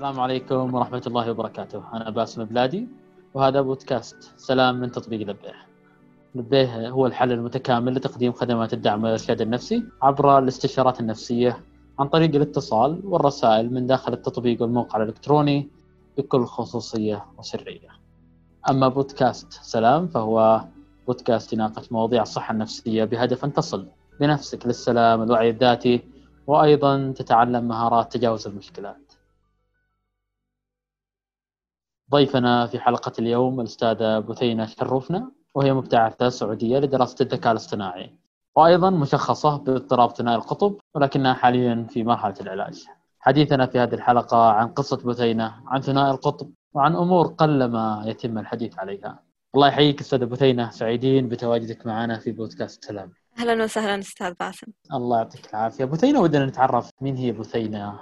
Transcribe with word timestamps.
السلام 0.00 0.20
عليكم 0.20 0.74
ورحمة 0.74 1.02
الله 1.06 1.30
وبركاته. 1.30 1.82
أنا 1.92 2.10
باسم 2.10 2.44
بلادي 2.44 2.88
وهذا 3.34 3.60
بودكاست 3.60 4.32
سلام 4.36 4.80
من 4.80 4.92
تطبيق 4.92 5.20
لبيه 5.20 5.54
لبيه 6.34 6.88
هو 6.88 7.06
الحل 7.06 7.32
المتكامل 7.32 7.94
لتقديم 7.94 8.32
خدمات 8.32 8.72
الدعم 8.72 9.04
والإرشاد 9.04 9.40
النفسي 9.40 9.84
عبر 10.02 10.38
الاستشارات 10.38 11.00
النفسية 11.00 11.60
عن 11.98 12.08
طريق 12.08 12.34
الاتصال 12.34 13.00
والرسائل 13.04 13.74
من 13.74 13.86
داخل 13.86 14.12
التطبيق 14.12 14.62
والموقع 14.62 15.02
الإلكتروني 15.02 15.68
بكل 16.18 16.44
خصوصية 16.44 17.24
وسرية. 17.38 17.88
أما 18.70 18.88
بودكاست 18.88 19.52
سلام 19.52 20.08
فهو 20.08 20.64
بودكاست 21.06 21.52
يناقش 21.52 21.92
مواضيع 21.92 22.22
الصحة 22.22 22.52
النفسية 22.52 23.04
بهدف 23.04 23.44
أن 23.44 23.52
تصل 23.52 23.86
بنفسك 24.20 24.66
للسلام 24.66 25.22
الوعي 25.22 25.50
الذاتي 25.50 26.00
وأيضا 26.46 27.12
تتعلم 27.16 27.68
مهارات 27.68 28.12
تجاوز 28.12 28.46
المشكلات. 28.46 29.09
ضيفنا 32.10 32.66
في 32.66 32.78
حلقة 32.78 33.12
اليوم 33.18 33.60
الأستاذة 33.60 34.18
بثينة 34.18 34.66
شروفنا 34.66 35.32
وهي 35.54 35.72
مبتعثة 35.72 36.28
سعودية 36.28 36.78
لدراسة 36.78 37.16
الذكاء 37.20 37.52
الاصطناعي 37.52 38.14
وأيضا 38.56 38.90
مشخصة 38.90 39.56
باضطراب 39.56 40.10
ثنائي 40.10 40.36
القطب 40.36 40.76
ولكنها 40.94 41.34
حاليا 41.34 41.86
في 41.90 42.04
مرحلة 42.04 42.34
العلاج. 42.40 42.84
حديثنا 43.20 43.66
في 43.66 43.78
هذه 43.78 43.94
الحلقة 43.94 44.50
عن 44.50 44.68
قصة 44.68 44.96
بثينة 44.96 45.54
عن 45.66 45.80
ثنائي 45.80 46.10
القطب 46.10 46.50
وعن 46.74 46.96
أمور 46.96 47.26
قلما 47.26 48.02
يتم 48.06 48.38
الحديث 48.38 48.78
عليها. 48.78 49.22
الله 49.54 49.68
يحييك 49.68 50.00
أستاذة 50.00 50.24
بثينة 50.24 50.70
سعيدين 50.70 51.28
بتواجدك 51.28 51.86
معنا 51.86 52.18
في 52.18 52.32
بودكاست 52.32 52.84
سلام. 52.84 53.12
أهلا 53.38 53.64
وسهلا 53.64 53.98
أستاذ 53.98 54.34
باسم. 54.40 54.66
الله 54.92 55.18
يعطيك 55.18 55.50
العافية. 55.50 55.84
بثينة 55.84 56.20
ودنا 56.20 56.46
نتعرف. 56.46 56.90
مين 57.00 57.16
هي 57.16 57.32
بثينة؟ 57.32 58.00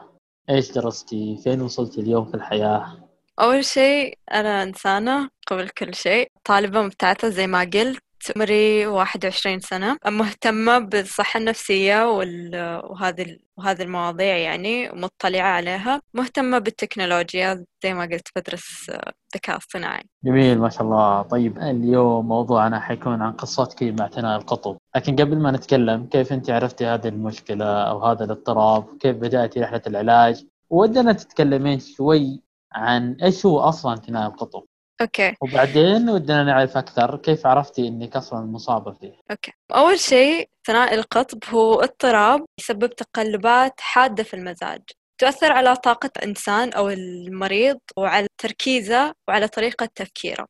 إيش 0.51 0.73
درستي؟ 0.73 1.36
فين 1.36 1.62
وصلتي 1.62 2.01
اليوم 2.01 2.25
في 2.25 2.34
الحياة؟ 2.34 3.08
أول 3.41 3.64
شيء 3.64 4.19
أنا 4.33 4.62
إنسانة 4.62 5.28
قبل 5.47 5.69
كل 5.69 5.94
شيء 5.94 6.31
طالبة 6.44 6.83
مبتعثة 6.83 7.28
زي 7.28 7.47
ما 7.47 7.61
قلت 7.61 8.03
عمري 8.36 8.86
واحد 8.86 9.25
وعشرين 9.25 9.61
سنة. 9.61 9.97
مهتمة 10.06 10.78
بالصحة 10.78 11.39
النفسية 11.39 12.11
وهذه 12.11 13.36
وهذه 13.56 13.83
المواضيع 13.83 14.36
يعني 14.36 14.89
مطلعة 14.89 15.48
عليها. 15.48 16.00
مهتمة 16.14 16.58
بالتكنولوجيا 16.58 17.64
زي 17.83 17.95
ما 17.95 18.03
قلت 18.03 18.28
بدرس 18.36 18.91
ذكاء 19.36 19.56
اصطناعي. 19.56 20.05
جميل 20.25 20.58
ما 20.58 20.69
شاء 20.69 20.83
الله. 20.83 21.23
طيب 21.23 21.58
اليوم 21.58 22.28
موضوعنا 22.28 22.80
حيكون 22.80 23.23
عن 23.23 23.33
قصتك 23.33 23.83
مع 23.83 24.08
ثنائي 24.08 24.36
القطب. 24.36 24.77
لكن 24.97 25.17
قبل 25.17 25.39
ما 25.39 25.50
نتكلم 25.50 26.06
كيف 26.06 26.33
أنت 26.33 26.50
عرفتي 26.50 26.86
هذه 26.86 27.08
المشكلة 27.08 27.83
أو 27.83 28.05
هذا 28.05 28.25
الاضطراب؟ 28.25 28.98
كيف 29.00 29.17
بدأتي 29.17 29.61
رحلة 29.61 29.83
العلاج؟ 29.86 30.45
ودنا 30.70 31.12
تتكلمين 31.12 31.80
شوي 31.80 32.48
عن 32.72 33.16
إيش 33.22 33.47
هو 33.47 33.61
أصلا 33.61 33.97
ثنائي 33.97 34.27
القطب. 34.27 34.64
okay. 35.01 35.34
وبعدين 35.41 36.11
ودنا 36.11 36.44
نعرف 36.44 36.77
أكثر 36.77 37.16
كيف 37.16 37.47
عرفتي 37.47 37.88
إنك 37.88 38.16
أصلا 38.16 38.41
مصابة 38.41 38.92
فيه. 38.92 39.12
okay. 39.31 39.53
أول 39.74 39.98
شيء 39.98 40.48
ثنائي 40.66 40.94
القطب 40.94 41.39
هو 41.48 41.74
اضطراب 41.74 42.44
يسبب 42.61 42.91
تقلبات 42.91 43.80
حادة 43.80 44.22
في 44.22 44.34
المزاج. 44.34 44.83
تؤثر 45.19 45.52
على 45.52 45.77
طاقة 45.77 46.11
الإنسان 46.16 46.72
أو 46.72 46.89
المريض 46.89 47.78
وعلى 47.96 48.27
تركيزه 48.39 49.12
وعلى 49.28 49.48
طريقة 49.48 49.89
تفكيره. 49.94 50.46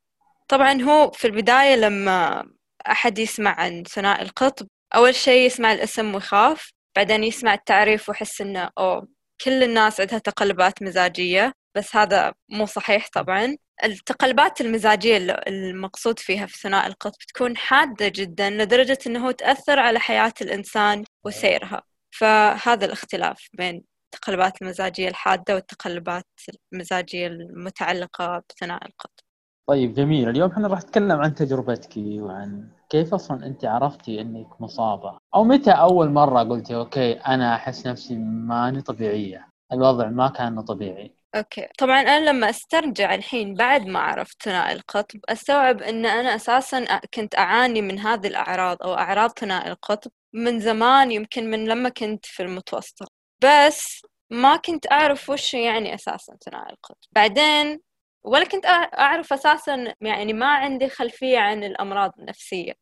طبعا 0.48 0.83
هو 0.83 1.11
في 1.11 1.27
البداية 1.27 1.77
لما 1.77 2.48
أحد 2.91 3.19
يسمع 3.19 3.61
عن 3.61 3.83
ثنائي 3.84 4.22
القطب 4.22 4.66
أول 4.94 5.14
شيء 5.14 5.46
يسمع 5.46 5.73
الاسم 5.73 6.14
ويخاف 6.14 6.70
بعدين 6.96 7.24
يسمع 7.24 7.55
التعريف 7.55 8.08
ويحس 8.08 8.40
إنه 8.40 8.70
أوه 8.78 9.08
كل 9.45 9.62
الناس 9.62 10.01
عندها 10.01 10.18
تقلبات 10.18 10.83
مزاجية. 10.83 11.52
بس 11.78 11.96
هذا 11.96 12.33
مو 12.48 12.66
صحيح 12.66 13.08
طبعا. 13.12 13.56
التقلبات 13.84 14.61
المزاجية 14.61 15.16
المقصود 15.48 16.18
فيها 16.18 16.46
في 16.46 16.58
ثنائي 16.58 16.86
القطب 16.86 17.18
تكون 17.34 17.56
حادة 17.56 18.08
جدا 18.08 18.50
لدرجة 18.50 18.98
أنه 19.06 19.30
تأثر 19.33 19.78
على 19.78 19.98
حياة 19.98 20.33
الإنسان 20.42 21.05
وسيرها. 21.24 21.83
فهذا 22.11 22.86
الاختلاف 22.86 23.48
بين 23.52 23.84
التقلبات 24.14 24.62
المزاجية 24.62 25.08
الحادة 25.08 25.55
والتقلبات 25.55 26.24
المزاجية 26.72 27.27
المتعلقة 27.27 28.42
بثنائي 28.50 28.86
القطب. 28.86 29.24
طيب 29.68 29.95
جميل. 29.95 30.28
اليوم 30.28 30.50
إحنا 30.50 30.68
راح 30.68 30.78
نتكلم 30.78 31.20
عن 31.20 31.34
تجربتك 31.34 31.96
وعن 31.96 32.68
كيف 32.90 33.14
أصلا 33.14 33.46
أنت 33.46 33.64
عرفتي 33.64 34.20
إنك 34.20 34.60
مصابة. 34.60 35.18
أو 35.34 35.45
متى 35.45 35.70
أول 35.70 36.10
مرة 36.10 36.42
قلتي 36.42 36.74
أوكي 36.74 37.12
أنا 37.12 37.55
أحس 37.55 37.86
نفسي 37.86 38.16
ماني 38.16 38.83
طبيعية 38.83 39.48
الوضع 39.72 40.08
ما 40.08 40.28
كان 40.28 40.60
طبيعي. 40.60 41.17
okay. 41.35 41.69
طبعا 41.78 42.00
أنا 42.00 42.30
لما 42.30 42.50
أسترجع 42.50 43.14
الحين 43.14 43.55
بعد 43.55 43.86
ما 43.86 43.98
عرفت 44.00 44.42
ثنائي 44.42 44.72
القطب 44.72 45.20
أستوعب 45.28 45.83
إن 45.83 46.06
أنا 46.06 46.34
أساسا 46.34 47.00
كنت 47.14 47.34
أعاني 47.39 47.83
من 47.83 47.98
هذه 47.98 48.27
الأعراض 48.27 48.83
أو 48.83 48.94
أعراض 48.94 49.30
ثنائي 49.39 49.70
القطب 49.70 50.11
من 50.33 50.61
زمان 50.61 51.12
يمكن 51.12 51.50
من 51.50 51.64
لما 51.68 51.89
كنت 51.89 52.27
في 52.27 52.42
المتوسط 52.42 53.12
بس 53.44 54.02
ما 54.30 54.56
كنت 54.56 54.92
أعرف 54.92 55.30
وش 55.30 55.55
يعني 55.55 55.94
أساسا 55.94 56.36
ثنائي 56.44 56.72
القطب. 56.72 57.08
بعدين 57.12 57.80
ولا 58.24 58.45
كنت 58.45 58.66
أعرف 58.98 59.33
أساسا 59.33 59.95
يعني 60.00 60.33
ما 60.33 60.46
عندي 60.46 60.89
خلفية 60.89 61.39
عن 61.39 61.64
الأمراض 61.64 62.12
النفسية. 62.18 62.72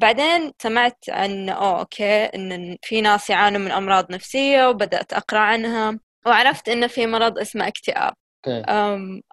بعدين 0.00 0.52
سمعت 0.62 1.04
عن 1.08 1.48
oh 1.48 1.78
okay 1.80 2.24
إن 2.24 2.76
في 2.82 3.00
ناس 3.00 3.30
يعانوا 3.30 3.60
من 3.60 3.70
أمراض 3.70 4.12
نفسية 4.12 4.68
وبدأت 4.68 5.12
أقرأ 5.12 5.38
عنها. 5.40 5.98
وعرفت 6.26 6.68
إنه 6.68 6.86
في 6.86 7.06
مرض 7.06 7.38
اسمه 7.38 7.68
اكتئاب. 7.68 8.12
okay. 8.46 8.70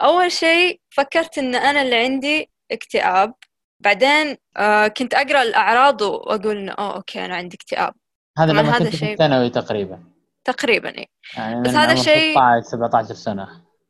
أول 0.02 0.32
شيء 0.32 0.80
فكرت 0.90 1.38
إن 1.38 1.56
أنا 1.56 1.82
اللي 1.82 1.96
عندي 1.96 2.50
اكتئاب. 2.72 3.34
بعدين 3.80 4.38
آه 4.58 4.88
كنت 4.88 5.14
أقرأ 5.14 5.42
الأعراض 5.42 6.02
وأقول 6.02 6.58
إنه 6.58 6.72
أوه 6.72 6.96
أوكي 6.96 7.26
أنا 7.26 7.36
عندي 7.36 7.56
اكتئاب. 7.56 7.94
هذا 8.38 8.52
لما 8.52 8.62
هذا 8.62 8.86
كنت 8.86 8.96
شيء... 8.96 9.10
في 9.10 9.16
ثانوي 9.16 9.50
تقريبا. 9.50 10.04
تقريبا 10.44 10.98
إيه 10.98 11.06
يعني 11.38 11.62
بس 11.62 11.70
هذا 11.70 11.96
شيء 11.96 12.32
16 12.32 12.62
17 12.62 13.14
سنة. 13.14 13.44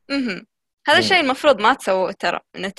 أها 0.09 0.45
هذا 0.87 0.99
الشيء 0.99 1.19
المفروض 1.19 1.61
ما 1.61 1.73
تسووه 1.73 2.11
ترى 2.11 2.39
ان 2.55 2.73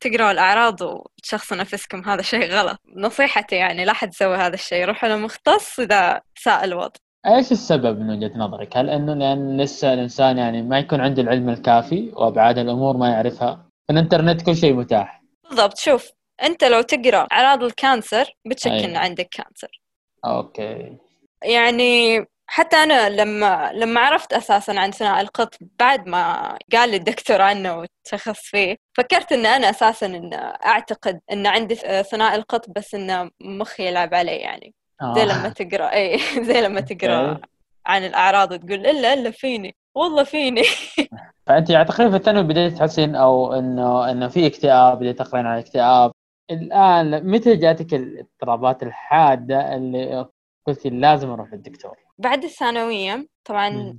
تقرأوا 0.00 0.30
الأعراض 0.30 0.82
وتشخصوا 0.82 1.56
نفسكم. 1.56 2.08
هذا 2.08 2.22
شيء 2.22 2.50
غلط. 2.50 2.80
نصيحتي 2.96 3.56
يعني 3.56 3.84
لا 3.84 3.92
حد 3.92 4.08
يسوي 4.08 4.36
هذا 4.36 4.54
الشيء. 4.54 4.84
روحوا 4.84 5.08
لمختص 5.08 5.80
إذا 5.80 6.20
ساء 6.38 6.64
الوضع. 6.64 7.03
إيش 7.26 7.52
السبب 7.52 8.00
من 8.00 8.10
وجهة 8.10 8.38
نظرك؟ 8.38 8.76
هل 8.76 8.90
إنه 8.90 9.14
لأن 9.14 9.60
لسه 9.60 9.92
الإنسان 9.92 10.38
يعني 10.38 10.62
ما 10.62 10.78
يكون 10.78 11.00
عنده 11.00 11.22
العلم 11.22 11.48
الكافي 11.48 12.10
وأبعاد 12.12 12.58
الأمور 12.58 12.96
ما 12.96 13.08
يعرفها؟ 13.08 13.68
الإنترنت 13.90 14.42
كل 14.42 14.56
شيء 14.56 14.74
متاح. 14.74 15.22
بالضبط 15.48 15.78
شوف 15.78 16.10
أنت 16.42 16.64
لو 16.64 16.82
تقرأ 16.82 17.26
أعراض 17.32 17.62
ال 17.62 17.73
cancer 17.73 18.36
بتشك 18.46 18.70
أيوة. 18.70 18.84
ان 18.84 18.96
عندك 18.96 19.28
cancer. 19.28 19.80
okay. 20.24 20.96
يعني 21.42 22.24
حتى 22.46 22.76
أنا 22.76 23.08
لما 23.08 23.72
لما 23.72 24.00
عرفت 24.00 24.32
أساسا 24.32 24.72
عن 24.72 24.90
ثنائي 24.90 25.20
القطب 25.20 25.68
بعد 25.78 26.08
ما 26.08 26.56
قال 26.72 26.90
لي 26.90 26.96
الدكتور 26.96 27.42
عنه 27.42 27.78
وتشخص 27.78 28.40
فيه 28.40 28.76
فكرت 28.96 29.32
إن 29.32 29.46
أنا 29.46 29.70
أساسا 29.70 30.06
إن 30.06 30.34
أعتقد 30.66 31.20
إن 31.32 31.46
عندي 31.46 31.74
ثنائي 32.10 32.36
القطب 32.36 32.72
بس 32.72 32.94
إنه 32.94 33.30
مخي 33.40 33.88
يلعب 33.88 34.14
علي 34.14 34.36
يعني 34.36 34.74
زي 35.02 35.22
آه. 35.22 35.24
لما 35.24 35.48
تقرأ 35.48 35.92
اي 35.92 36.18
زي 36.48 36.60
لما 36.60 36.80
تقرأ 36.80 37.40
عن 37.86 38.04
الأعراض 38.04 38.52
وتقول 38.52 38.86
إلا 38.86 39.12
إلا 39.12 39.30
فيني 39.30 39.74
والله 39.94 40.24
فيني. 40.24 40.62
فأنت 41.46 41.70
يعني 41.70 41.84
تقريبا 41.84 42.10
في 42.10 42.16
الثانوي 42.16 42.42
بديت 42.42 42.78
تحسين 42.78 43.16
أو 43.16 43.52
إنه 43.52 44.10
إنه 44.10 44.28
في 44.28 44.46
اكتئاب 44.46 44.98
بديت 44.98 45.18
تقرين 45.18 45.46
عن 45.46 45.58
الاكتئاب. 45.58 46.12
الآن 46.50 47.30
متى 47.30 47.56
جاتك 47.56 47.94
الاضطرابات 47.94 48.82
الحادة 48.82 49.74
اللي 49.74 50.26
قلتي 50.66 50.90
لازم 50.90 51.30
أروح 51.30 51.52
للدكتور؟ 51.52 51.96
بعد 52.18 52.44
الثانوية 52.44 53.26
طبعا 53.44 53.98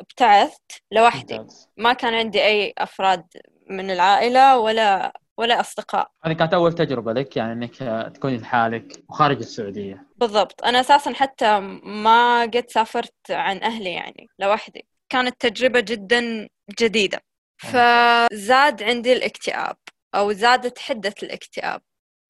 ابتعثت 0.00 0.82
لوحدي. 0.92 1.46
ما 1.76 1.92
كان 1.92 2.14
عندي 2.14 2.44
أي 2.44 2.74
أفراد 2.78 3.24
من 3.70 3.90
العائلة 3.90 4.58
ولا 4.58 5.19
ولا 5.40 5.60
أصدقاء. 5.60 6.10
هذه 6.24 6.32
كانت 6.32 6.54
أول 6.54 6.72
تجربة 6.72 7.12
لك 7.12 7.36
يعني 7.36 7.52
إنك 7.52 7.76
تكوني 8.14 8.36
لحالك 8.38 9.04
وخارج 9.08 9.38
السعودية. 9.38 10.06
بالضبط. 10.16 10.64
أنا 10.64 10.80
أساسا 10.80 11.12
حتى 11.14 11.60
ما 11.82 12.42
قد 12.42 12.64
سافرت 12.68 13.30
عن 13.30 13.62
أهلي 13.62 13.92
يعني 13.92 14.28
لوحدي. 14.38 14.86
كانت 15.08 15.40
تجربة 15.40 15.80
جدا 15.80 16.48
جديدة. 16.80 17.20
فزاد 17.58 18.82
عندي 18.82 19.12
الاكتئاب 19.12 19.76
أو 20.14 20.32
زادت 20.32 20.78
حدة 20.78 21.14
الاكتئاب. 21.22 21.82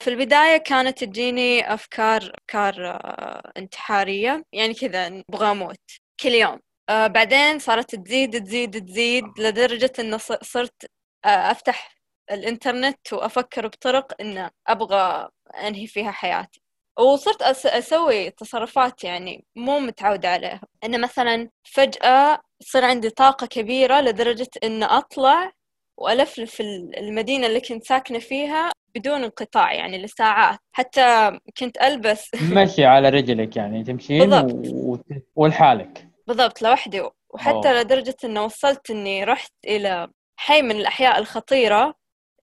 في 0.03 0.11
البداية 0.11 0.57
كانت 0.57 1.05
تجيني 1.05 1.75
أفكار 1.75 2.23
أفكار 2.23 2.87
آه، 2.87 3.53
انتحارية. 3.57 4.43
يعني 4.53 4.75
كذا 4.75 5.07
أبغى 5.07 5.51
أموت 5.51 5.81
كل 6.21 6.29
يوم. 6.29 6.59
آه، 6.89 7.07
بعدين 7.07 7.59
صارت 7.59 7.95
تزيد 7.95 8.45
تزيد 8.45 8.87
تزيد 8.87 9.25
لدرجة 9.39 9.93
أن 9.99 10.19
صرت 10.43 10.87
آه، 11.25 11.29
أفتح 11.29 12.00
الإنترنت 12.31 13.12
وأفكر 13.12 13.67
بطرق 13.67 14.21
أن 14.21 14.50
أبغى 14.69 15.29
أنهي 15.67 15.87
فيها 15.87 16.11
حياتي. 16.11 16.62
وصرت 16.99 17.43
أسوي 17.43 18.31
تصرفات 18.31 19.05
يعني 19.05 19.44
مو 19.56 19.79
متعودة 19.79 20.29
عليها. 20.29 20.61
أن 20.85 21.00
مثلا 21.00 21.49
فجأة 21.65 22.41
تصير 22.61 22.85
عندي 22.85 23.11
طاقة 23.11 23.47
كبيرة 23.47 24.00
لدرجة 24.00 24.49
إن 24.65 24.82
أطلع 24.82 25.53
وألفلف 25.97 26.61
المدينة 26.99 27.47
اللي 27.47 27.61
كنت 27.61 27.85
ساكنة 27.85 28.19
فيها 28.19 28.71
بدون 28.94 29.25
انقطاع 29.25 29.73
يعني 29.73 30.03
لساعات. 30.03 30.59
حتى 30.73 31.38
كنت 31.59 31.83
ألبس 31.83 32.31
مشي 32.56 32.85
على 32.85 33.09
رجلك 33.09 33.56
يعني 33.56 33.85
تمشين 33.85 34.35
و... 34.35 34.99
ولحالك. 35.37 36.06
بالضبط 36.26 36.62
لوحدي. 36.62 37.03
وحتى 37.31 37.71
أوه. 37.71 37.81
لدرجة 37.81 38.17
إنه 38.25 38.44
وصلت 38.44 38.91
إني 38.91 39.25
رحت 39.25 39.53
إلى 39.65 40.09
حي 40.37 40.62
من 40.62 40.71
الأحياء 40.71 41.19
الخطيرة. 41.19 41.94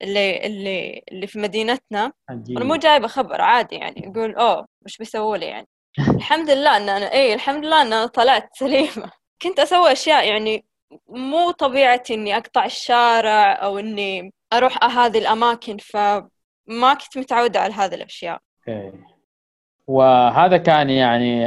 اللي 0.02 0.46
اللي 0.46 1.02
اللي 1.12 1.26
في 1.26 1.38
مدينتنا. 1.38 2.12
أنا 2.30 2.64
مو 2.64 2.76
جايبة 2.76 3.08
خبر 3.08 3.40
عادي 3.40 3.74
يعني 3.74 4.02
يقول 4.06 4.34
أوه 4.34 4.66
وش 4.84 4.96
بيسووا 4.98 5.36
لي 5.36 5.46
يعني 5.46 5.68
الحمد 5.98 6.50
لله 6.50 6.76
إن 6.76 6.88
أنا 6.88 7.12
إيه 7.12 7.34
الحمد 7.34 7.64
لله 7.64 7.82
إن 7.82 7.92
أنا 7.92 8.06
طلعت 8.06 8.48
سليمة 8.58 9.10
كنت 9.42 9.58
أسوي 9.58 9.92
أشياء 9.92 10.28
يعني 10.28 10.64
مو 11.08 11.50
طبيعتي 11.50 12.14
إني 12.14 12.36
أقطع 12.36 12.64
الشارع 12.64 13.52
أو 13.52 13.78
إني 13.78 14.32
أروح 14.52 14.84
هذه 14.84 15.18
الأماكن 15.18 15.76
فما 15.76 16.94
كنت 16.94 17.18
متعودة 17.18 17.60
على 17.60 17.74
هذه 17.74 17.94
الأشياء. 17.94 18.40
أوكي. 18.68 18.92
وهذا 19.86 20.56
كان 20.56 20.90
يعني 20.90 21.46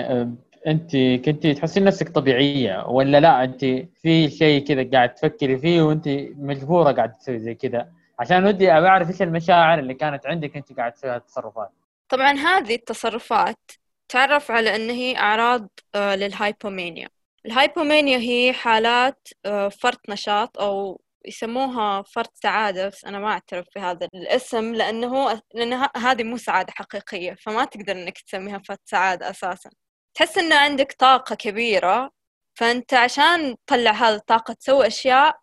أنت 0.68 0.98
كنتي 1.26 1.54
تحسين 1.54 1.84
نفسك 1.84 2.10
طبيعية 2.10 2.86
ولا 2.88 3.20
لا 3.20 3.44
أنت 3.44 3.66
في 4.02 4.30
شيء 4.30 4.66
كذا 4.66 4.90
قاعد 4.92 5.14
تفكري 5.14 5.58
فيه 5.58 5.82
وأنت 5.82 6.08
مجبورة 6.38 6.92
قاعد 6.92 7.18
تسوي 7.18 7.40
زي 7.40 7.56
كذا 7.56 7.92
عشان 8.22 8.46
ودي 8.46 8.72
ابى 8.72 8.88
أعرف 8.88 9.10
إيش 9.10 9.22
المشاعر 9.22 9.80
اللي 9.80 9.94
كانت 9.94 10.28
عندك 10.28 10.58
أنت 10.58 10.78
قاعد 10.78 10.92
تسوي 10.92 11.12
هالتصرفات 11.12 11.72
طبعا 12.10 12.32
هذه 12.32 12.76
التصرفات 12.76 13.72
تعرف 14.10 14.52
على 14.52 14.76
إن 14.76 14.90
هي 14.90 15.18
أعراض 15.18 15.70
آه، 15.96 16.16
لل 16.16 16.33
hypomania 16.33 17.10
ال 17.46 17.53
hypomania 17.53 18.18
هي 18.18 18.54
حالات 18.54 19.28
آه، 19.46 19.70
فرط 19.70 20.10
نشاط 20.10 20.60
أو 20.60 21.02
يسموها 21.26 22.02
فرط 22.02 22.32
سعادة 22.36 22.88
بس 22.88 23.06
أنا 23.06 23.20
ما 23.20 23.28
أعترف 23.32 23.66
بهذا 23.76 24.08
الاسم 24.14 24.74
لأنه 24.74 25.42
لأن 25.54 25.88
هذه 25.98 26.24
مو 26.24 26.38
سعادة 26.38 26.74
حقيقية 26.76 27.34
فما 27.34 27.66
تقدر 27.66 27.92
إنك 27.92 28.18
تسميها 28.22 28.60
فرط 28.68 28.82
سعادة 28.86 29.30
أساسا. 29.30 29.70
تحس 30.14 30.38
إن 30.38 30.54
عندك 30.54 30.96
طاقة 31.00 31.36
كبيرة 31.36 32.12
فأنت 32.56 32.94
عشان 32.94 33.56
تطلع 33.68 33.92
هذه 33.92 34.16
الطاقة 34.16 34.54
تسوي 34.54 34.88
أشياء 34.88 35.41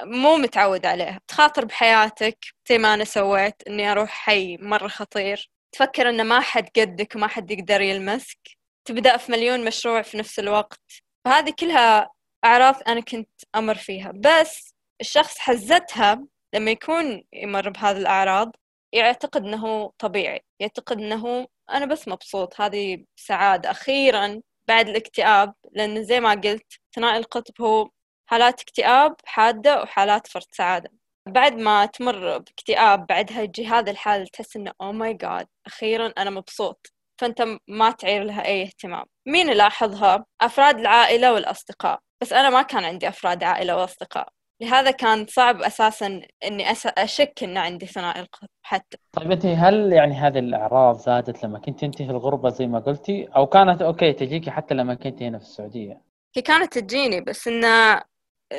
مو 0.00 0.36
متعود 0.36 0.86
عليها. 0.86 1.20
تخاطر 1.28 1.64
بحياتك 1.64 2.38
زي 2.68 2.78
ما 2.78 2.94
أنا 2.94 3.04
سويت 3.04 3.62
إني 3.68 3.92
أروح 3.92 4.10
حي 4.10 4.56
مرة 4.56 4.88
خطير. 4.88 5.50
تفكر 5.72 6.08
إن 6.08 6.26
ما 6.26 6.40
حد 6.40 6.68
قدك 6.76 7.16
وما 7.16 7.26
حد 7.26 7.50
يقدر 7.50 7.80
يلمسك. 7.80 8.38
تبدأ 8.84 9.16
في 9.16 9.32
مليون 9.32 9.64
مشروع 9.64 10.02
في 10.02 10.16
نفس 10.18 10.38
الوقت. 10.38 10.80
فهذه 11.24 11.54
كلها 11.58 12.10
أعراض 12.44 12.74
أنا 12.88 13.00
كنت 13.00 13.30
أمر 13.54 13.74
فيها. 13.74 14.12
بس 14.14 14.74
الشخص 15.00 15.38
حزتها 15.38 16.24
لما 16.54 16.70
يكون 16.70 17.24
يمر 17.32 17.70
بهذه 17.70 17.96
الأعراض 17.96 18.56
يعتقد 18.92 19.44
أنه 19.44 19.92
طبيعي. 19.98 20.40
يعتقد 20.60 20.98
أنه 20.98 21.46
أنا 21.70 21.86
بس 21.86 22.08
مبسوط. 22.08 22.60
هذه 22.60 23.04
سعادة. 23.16 23.70
أخيرا 23.70 24.40
بعد 24.68 24.88
الاكتئاب 24.88 25.54
لأن 25.72 26.04
زي 26.04 26.20
ما 26.20 26.30
قلت 26.30 26.72
ثنائي 26.94 27.18
القطب 27.18 27.62
هو 27.62 27.90
حالات 28.32 28.60
اكتئاب 28.60 29.14
حادة 29.24 29.82
وحالات 29.82 30.26
فرط 30.26 30.48
سعادة. 30.52 30.90
بعد 31.28 31.52
ما 31.52 31.86
تمر 31.86 32.38
باكتئاب 32.38 33.06
بعدها 33.06 33.42
يجي 33.42 33.66
هذا 33.66 33.90
الحال 33.90 34.26
تحس 34.28 34.56
إنه 34.56 34.72
oh 34.80 34.92
my 34.92 35.14
god 35.14 35.46
أخيرا 35.66 36.06
أنا 36.18 36.30
مبسوط. 36.30 36.92
فأنت 37.20 37.44
ما 37.68 37.90
تعير 37.90 38.22
لها 38.22 38.44
أي 38.44 38.62
اهتمام. 38.62 39.04
مين 39.26 39.48
يلاحظها؟ 39.48 40.24
أفراد 40.40 40.78
العائلة 40.78 41.32
والأصدقاء. 41.32 41.98
بس 42.22 42.32
أنا 42.32 42.50
ما 42.50 42.62
كان 42.62 42.84
عندي 42.84 43.08
أفراد 43.08 43.44
عائلة 43.44 43.76
وأصدقاء. 43.76 44.28
لهذا 44.62 44.90
كان 44.90 45.26
صعب 45.26 45.62
أساسا 45.62 46.22
إني 46.44 46.70
أشك 46.98 47.42
ان 47.42 47.56
عندي 47.56 47.86
ثنائي 47.86 48.20
القطب 48.20 48.48
حتى. 48.62 48.96
طيب 49.12 49.30
انت 49.32 49.46
هل 49.46 49.92
يعني 49.92 50.14
هذه 50.14 50.38
الأعراض 50.38 50.98
زادت 50.98 51.44
لما 51.44 51.58
كنت 51.58 51.84
انت 51.84 52.02
في 52.02 52.10
الغربة 52.10 52.48
زي 52.48 52.66
ما 52.66 52.78
قلتي؟ 52.78 53.28
أو 53.36 53.46
كانت 53.46 53.82
okay 53.82 54.12
تجيكي 54.12 54.50
حتى 54.50 54.74
لما 54.74 54.94
كنت 54.94 55.22
هنا 55.22 55.38
في 55.38 55.44
السعودية؟ 55.44 56.00
هي 56.36 56.42
كانت 56.42 56.78
تجيني 56.78 57.20
بس 57.20 57.48
إنه 57.48 58.02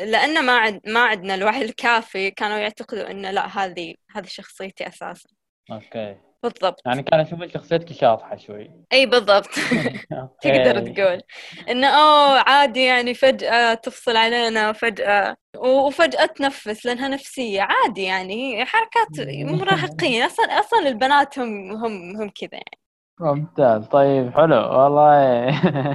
لأن 0.05 0.45
ما 0.45 0.57
عد 0.57 0.81
ما 0.87 0.99
عندنا 0.99 1.35
الوعي 1.35 1.61
الكافي 1.61 2.31
كانوا 2.31 2.57
يعتقدوا 2.57 3.11
إنه 3.11 3.31
لا 3.31 3.47
هذه 3.47 3.95
هذه 4.15 4.25
شخصيتي 4.25 4.87
أساسا. 4.87 5.29
أوكي. 5.71 6.17
بالضبط. 6.43 6.81
يعني 6.85 7.03
كان 7.03 7.19
أشوف 7.19 7.43
شخصيتك 7.53 7.93
شاطحة 7.93 8.37
شوي. 8.37 8.71
إي 8.93 9.05
بالضبط. 9.05 9.49
تقدر 10.41 10.79
تقول. 10.79 11.21
إنه 11.69 11.87
أوه 11.87 12.39
عادي 12.39 12.83
يعني 12.83 13.13
فجأة 13.13 13.73
تفصل 13.73 14.15
علينا 14.15 14.73
فجأة 14.73 15.35
وفجأة 15.57 16.25
تنفس 16.25 16.85
لأنها 16.85 17.07
نفسية. 17.07 17.61
عادي 17.61 18.03
يعني 18.03 18.65
حركات 18.65 19.27
مراهقين. 19.29 20.23
أصلا 20.23 20.45
أصلا 20.45 20.87
البنات 20.87 21.39
هم 21.39 21.71
هم 21.71 22.21
هم 22.21 22.29
كذا 22.29 22.49
يعني. 22.53 22.82
ممتاز. 23.23 23.87
طيب 23.87 24.33
حلو. 24.33 24.55
والله 24.55 25.49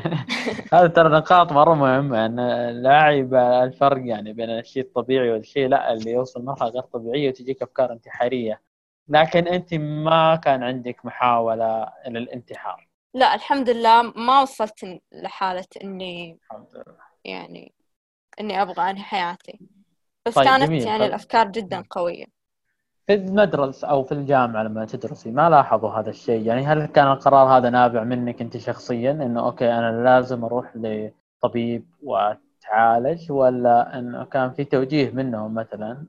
هذا 0.75 0.87
ترى 0.87 1.09
نقاط 1.09 1.53
مرة 1.53 1.75
مهمة. 1.75 2.27
إن 2.27 2.37
لاعي 2.83 3.21
الفرق 3.65 4.07
يعني 4.07 4.33
بين 4.33 4.51
الشيء 4.51 4.83
الطبيعي 4.83 5.31
والشيء 5.31 5.69
لا 5.69 5.93
اللي 5.93 6.11
يوصل 6.11 6.45
مرحلة 6.45 6.69
غير 6.69 6.83
طبيعية 6.83 7.29
وتجيك 7.29 7.63
أفكار 7.63 7.93
انتحارية. 7.93 8.61
لكن 9.09 9.49
أنت 9.49 9.75
ما 9.75 10.37
كان 10.37 10.63
عندك 10.63 11.05
محاولة 11.05 11.83
إلى 12.07 12.19
الانتحار. 12.19 12.89
لا 13.15 13.35
الحمد 13.35 13.71
لله 13.71 14.03
ما 14.03 14.43
وصلت 14.43 15.01
لحالة 15.13 15.67
إني 15.85 16.39
الحمد 16.45 16.75
لله. 16.75 16.97
يعني 17.25 17.75
إني 18.41 18.63
أبغى 18.63 18.91
إنهي 18.91 19.03
حياتي. 19.03 19.61
بس 20.27 20.35
طيب 20.35 20.45
كانت 20.45 20.65
جميل. 20.65 20.83
يعني 20.83 20.99
طيب. 20.99 21.09
الأفكار 21.09 21.49
جدا 21.49 21.85
قوية. 21.91 22.38
في 23.09 23.15
المدرسة 23.15 23.89
أو 23.89 24.05
في 24.05 24.13
الجامعة 24.13 24.63
لما 24.63 24.85
تدرسي 24.85 25.31
ما 25.31 25.51
لاحظوا 25.51 25.91
هذا 25.91 26.11
الشيء 26.11 26.47
يعني 26.47 26.67
هل 26.67 26.87
كان 26.87 27.07
القرار 27.07 27.59
هذا 27.59 27.71
نابع 27.71 28.05
منك 28.05 28.41
أنت 28.41 28.57
شخصيا 28.57 29.11
إنه 29.11 29.47
okay 29.47 29.73
أنا 29.73 30.05
لازم 30.05 30.45
أروح 30.45 30.73
لطبيب 30.77 31.87
وأتعالج 32.03 33.33
ولا 33.33 33.99
إنه 33.99 34.25
كان 34.25 34.53
في 34.53 34.65
توجيه 34.65 35.11
منهم 35.11 35.55
مثلا 35.55 36.07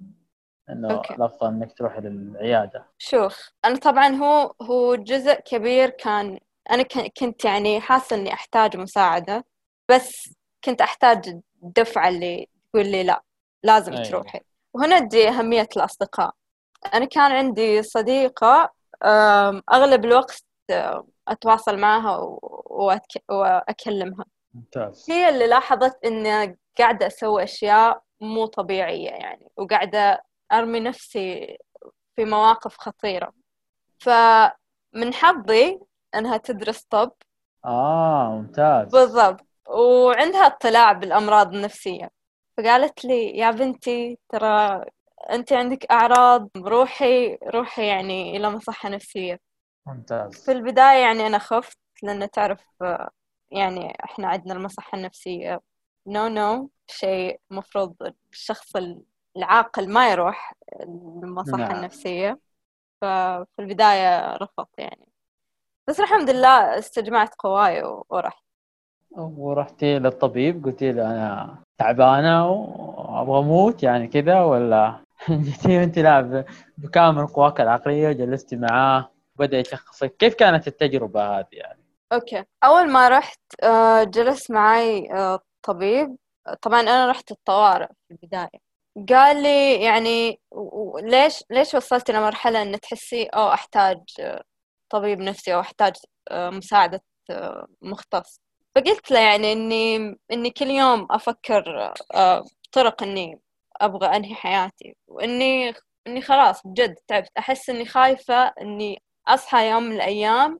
إنه 0.70 0.92
okay. 0.92 1.14
الأفضل 1.14 1.48
إنك 1.48 1.74
تروحي 1.78 2.02
للعيادة 2.02 2.86
شوف 2.98 3.52
أنا 3.66 3.76
طبعا 3.76 4.08
هو 4.08 4.54
هو 4.62 4.96
جزء 4.96 5.40
كبير 5.40 5.90
كان 5.90 6.40
أنا 6.72 6.84
كنت 7.20 7.46
يعني 7.46 7.82
حاسة 7.82 8.16
إني 8.16 8.34
أحتاج 8.34 8.78
مساعدة 8.78 9.46
بس 9.90 10.34
كنت 10.64 10.82
أحتاج 10.82 11.40
الدفعة 11.64 12.10
اللي 12.10 12.48
تقول 12.74 12.86
لي 12.86 13.04
لا 13.04 13.24
لازم 13.64 13.94
أيوة. 13.94 14.10
تروحي 14.10 14.40
وهنا 14.74 15.00
تجي 15.00 15.30
أهمية 15.30 15.68
الأصدقاء 15.78 16.39
أنا 16.94 17.06
كان 17.06 17.32
عندي 17.32 17.84
صديقة 17.84 18.72
أغلب 19.74 20.06
الوقت 20.06 20.44
أتواصل 21.28 21.78
معها 21.78 22.38
وأكلمها. 23.30 24.26
ممتاز. 24.54 25.06
هي 25.10 25.30
اللي 25.30 25.48
لاحظت 25.48 26.06
إني 26.06 26.58
قاعدة 26.78 27.08
أسوي 27.08 27.44
أشياء 27.44 28.02
مو 28.22 28.46
طبيعية 28.46 29.10
يعني 29.10 29.48
وقاعدة 29.58 30.24
أرمي 30.52 30.80
نفسي 30.80 31.58
في 32.16 32.26
مواقف 32.26 32.78
خطيرة. 32.78 33.34
فمن 34.00 35.14
حظي 35.14 35.80
أنها 36.16 36.38
تدرس 36.38 36.84
طب. 36.90 37.12
آه 37.66 38.30
ممتاز. 38.36 38.92
بالضبط. 38.92 39.46
وعندها 39.70 40.46
اطلاع 40.46 40.92
بالأمراض 40.92 41.56
النفسية. 41.56 42.12
فقالت 42.58 43.06
لي 43.06 43.38
يا 43.38 43.52
بنتي 43.52 44.18
ترى 44.30 44.86
أنت 45.32 45.54
عندك 45.54 45.86
أعراض 45.92 46.50
روحي 46.58 47.36
روحي 47.36 47.88
يعني 47.88 48.38
إلى 48.38 48.50
مصحه 48.50 48.90
نفسية. 48.90 49.40
ممتاز. 49.88 50.46
في 50.46 50.52
البداية 50.52 50.98
يعني 51.02 51.28
أنا 51.28 51.40
خفت 51.40 51.78
لأن 52.04 52.32
تعرف 52.32 52.66
يعني 53.52 53.98
إحنا 54.04 54.28
عندنا 54.28 54.54
المصحة 54.54 54.98
النفسية 54.98 55.62
نو 56.08 56.28
no, 56.28 56.32
نو 56.32 56.68
no, 56.68 56.70
شيء 56.88 57.40
مفروض 57.52 57.96
الشخص 58.32 58.72
العاقل 59.38 59.90
ما 59.90 60.12
يروح 60.12 60.54
المصحة 61.24 61.58
نعم. 61.58 61.76
النفسية. 61.76 62.40
ففي 63.02 63.60
البداية 63.60 64.34
رفضت 64.34 64.78
يعني. 64.78 65.08
بس 65.88 66.00
الحمد 66.00 66.30
لله 66.30 66.80
استجمعت 66.80 67.36
قواي 67.40 67.84
ورحت. 68.10 68.44
ورحتي 69.12 70.00
للطبيب 70.00 70.66
قلتي 70.66 70.92
له 70.92 71.12
أنا 71.12 71.58
تعبانة 71.78 72.50
وابغى 72.50 73.40
أموت 73.40 73.84
يعني 73.84 74.08
كذا 74.08 74.42
ولا؟ 74.42 75.09
جيتي 75.30 75.84
انت 75.84 76.00
لا 76.00 76.46
بكامل 76.78 77.28
قواك 77.28 77.62
العقلية 77.62 78.08
وجلستي 78.10 78.56
معاه 78.56 79.12
بدا 79.36 79.60
يشخصك. 79.60 80.16
كيف 80.18 80.36
كانت 80.36 80.68
التجربة 80.68 81.40
هذه 81.40 81.48
يعني؟ 81.52 81.84
أوكي. 82.14 82.44
أول 82.64 82.90
ما 82.92 83.10
رحت 83.10 83.40
آه، 83.64 84.04
جلس 84.04 84.52
معي 84.52 85.14
آه، 85.14 85.40
طبيب. 85.64 86.16
طبعا 86.62 86.82
أنا 86.82 87.10
رحت 87.10 87.32
الطوارئ 87.32 87.88
في 87.88 88.12
البداية. 88.12 88.70
قال 89.10 89.44
لي 89.44 89.84
يعني 89.84 90.40
ليش 91.04 91.44
ليش 91.50 91.74
وصلت 91.74 92.10
إلى 92.10 92.22
مرحله 92.22 92.62
إن 92.62 92.80
تحسي 92.80 93.24
أو 93.24 93.54
أحتاج 93.54 93.98
آه، 94.20 94.44
طبيب 94.90 95.20
نفسي 95.20 95.54
أو 95.54 95.60
أحتاج 95.60 95.94
مساعدة 96.32 97.02
مختص. 97.82 98.42
فقلت 98.76 99.12
له 99.12 99.20
يعني 99.20 99.54
إني 99.54 100.18
إني 100.32 100.50
كل 100.50 100.68
يوم 100.68 101.08
أفكر 101.12 101.94
آه، 102.16 102.46
طرق 102.72 103.04
إني 103.04 103.40
أبغى 103.82 104.16
أنهي 104.16 104.36
حياتي. 104.36 104.96
وإني 105.08 105.74
إني 106.08 106.22
خلاص 106.22 106.62
بجد 106.68 106.96
تعبت. 107.08 107.32
أحس 107.38 107.70
إني 107.70 107.86
خايفة 107.86 108.48
إني 108.62 109.02
أصحى 109.28 109.70
يوم 109.70 109.84
من 109.84 109.96
الأيام 109.96 110.60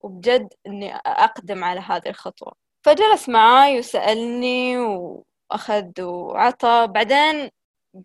وبجد 0.00 0.48
إني 0.66 0.96
أقدم 0.96 1.64
على 1.64 1.80
هذه 1.80 2.08
الخطوة. 2.08 2.52
فجلس 2.84 3.28
معاي 3.28 3.78
وسألني 3.78 4.78
وأخذ 4.78 6.02
وعطى. 6.02 6.86
بعدين 6.90 7.50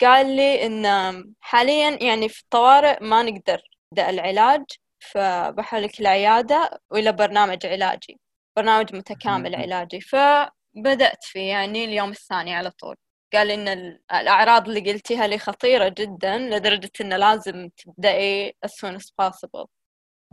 قال 0.01 0.35
لي 0.35 0.65
إن 0.65 0.85
حاليا 1.39 2.03
يعني 2.03 2.29
في 2.29 2.41
الطوارئ 2.41 3.03
ما 3.03 3.23
نقدر 3.23 3.61
نبدأ 3.91 4.09
العلاج 4.09 4.63
فبحولك 4.99 5.99
العيادة 5.99 6.79
وإلى 6.91 7.11
برنامج 7.11 7.65
علاجي 7.65 8.19
برنامج 8.57 8.95
متكامل 8.95 9.55
علاجي. 9.55 10.01
فبدأت 10.01 11.23
فيه 11.23 11.49
يعني 11.49 11.85
اليوم 11.85 12.09
الثاني 12.09 12.55
على 12.55 12.71
طول. 12.71 12.95
قال 13.33 13.51
إن 13.51 13.97
الأعراض 14.13 14.67
اللي 14.67 14.91
قلتيها 14.91 15.27
لي 15.27 15.37
خطيرة 15.37 15.87
جدا 15.97 16.37
لدرجة 16.37 16.91
إنه 17.01 17.17
لازم 17.17 17.69
تبدأي 17.77 18.55
as 18.65 18.69
soon 18.69 18.95
as 18.99 19.05
possible. 19.21 19.65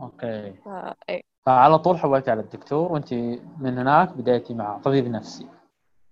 أوكي. 0.01 0.53
فأي 0.65 1.23
فعلى 1.45 1.79
طول 1.79 1.97
حولتي 1.97 2.31
على 2.31 2.41
الدكتور 2.41 2.91
وأنت 2.91 3.13
من 3.59 3.77
هناك 3.77 4.09
بديتي 4.09 4.53
مع 4.53 4.77
طبيب 4.77 5.07
نفسي. 5.07 5.47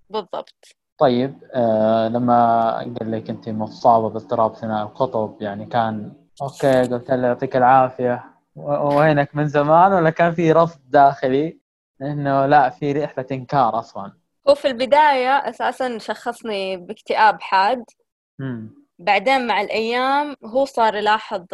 بالضبط. 0.09 0.75
طيب 0.97 1.43
آه 1.53 2.07
لما 2.07 2.71
قال 2.77 3.11
لك 3.11 3.29
أنت 3.29 3.49
مصابة 3.49 4.09
باضطراب 4.09 4.55
ثنائي 4.55 4.83
القطب 4.83 5.41
يعني 5.41 5.65
كان 5.65 6.13
أوكي 6.41 6.81
قلت 6.81 7.11
له 7.11 7.27
يعطيك 7.27 7.55
العافية. 7.55 8.23
وينك 8.55 9.35
من 9.35 9.47
زمان؟ 9.47 9.93
ولا 9.93 10.09
كان 10.09 10.31
في 10.31 10.51
رفض 10.51 10.79
داخلي؟ 10.85 11.59
إنه 12.01 12.45
لا 12.45 12.69
في 12.69 12.91
رحلة 12.91 13.25
إنكار 13.31 13.79
أصلا 13.79 14.11
هو 14.49 14.55
في 14.55 14.67
البداية 14.67 15.49
أساسا 15.49 15.97
شخصني 15.97 16.77
باكتئاب 16.77 17.41
حاد. 17.41 17.83
بعدين 18.99 19.47
مع 19.47 19.61
الأيام 19.61 20.35
هو 20.45 20.65
صار 20.65 20.95
يلاحظ 20.95 21.45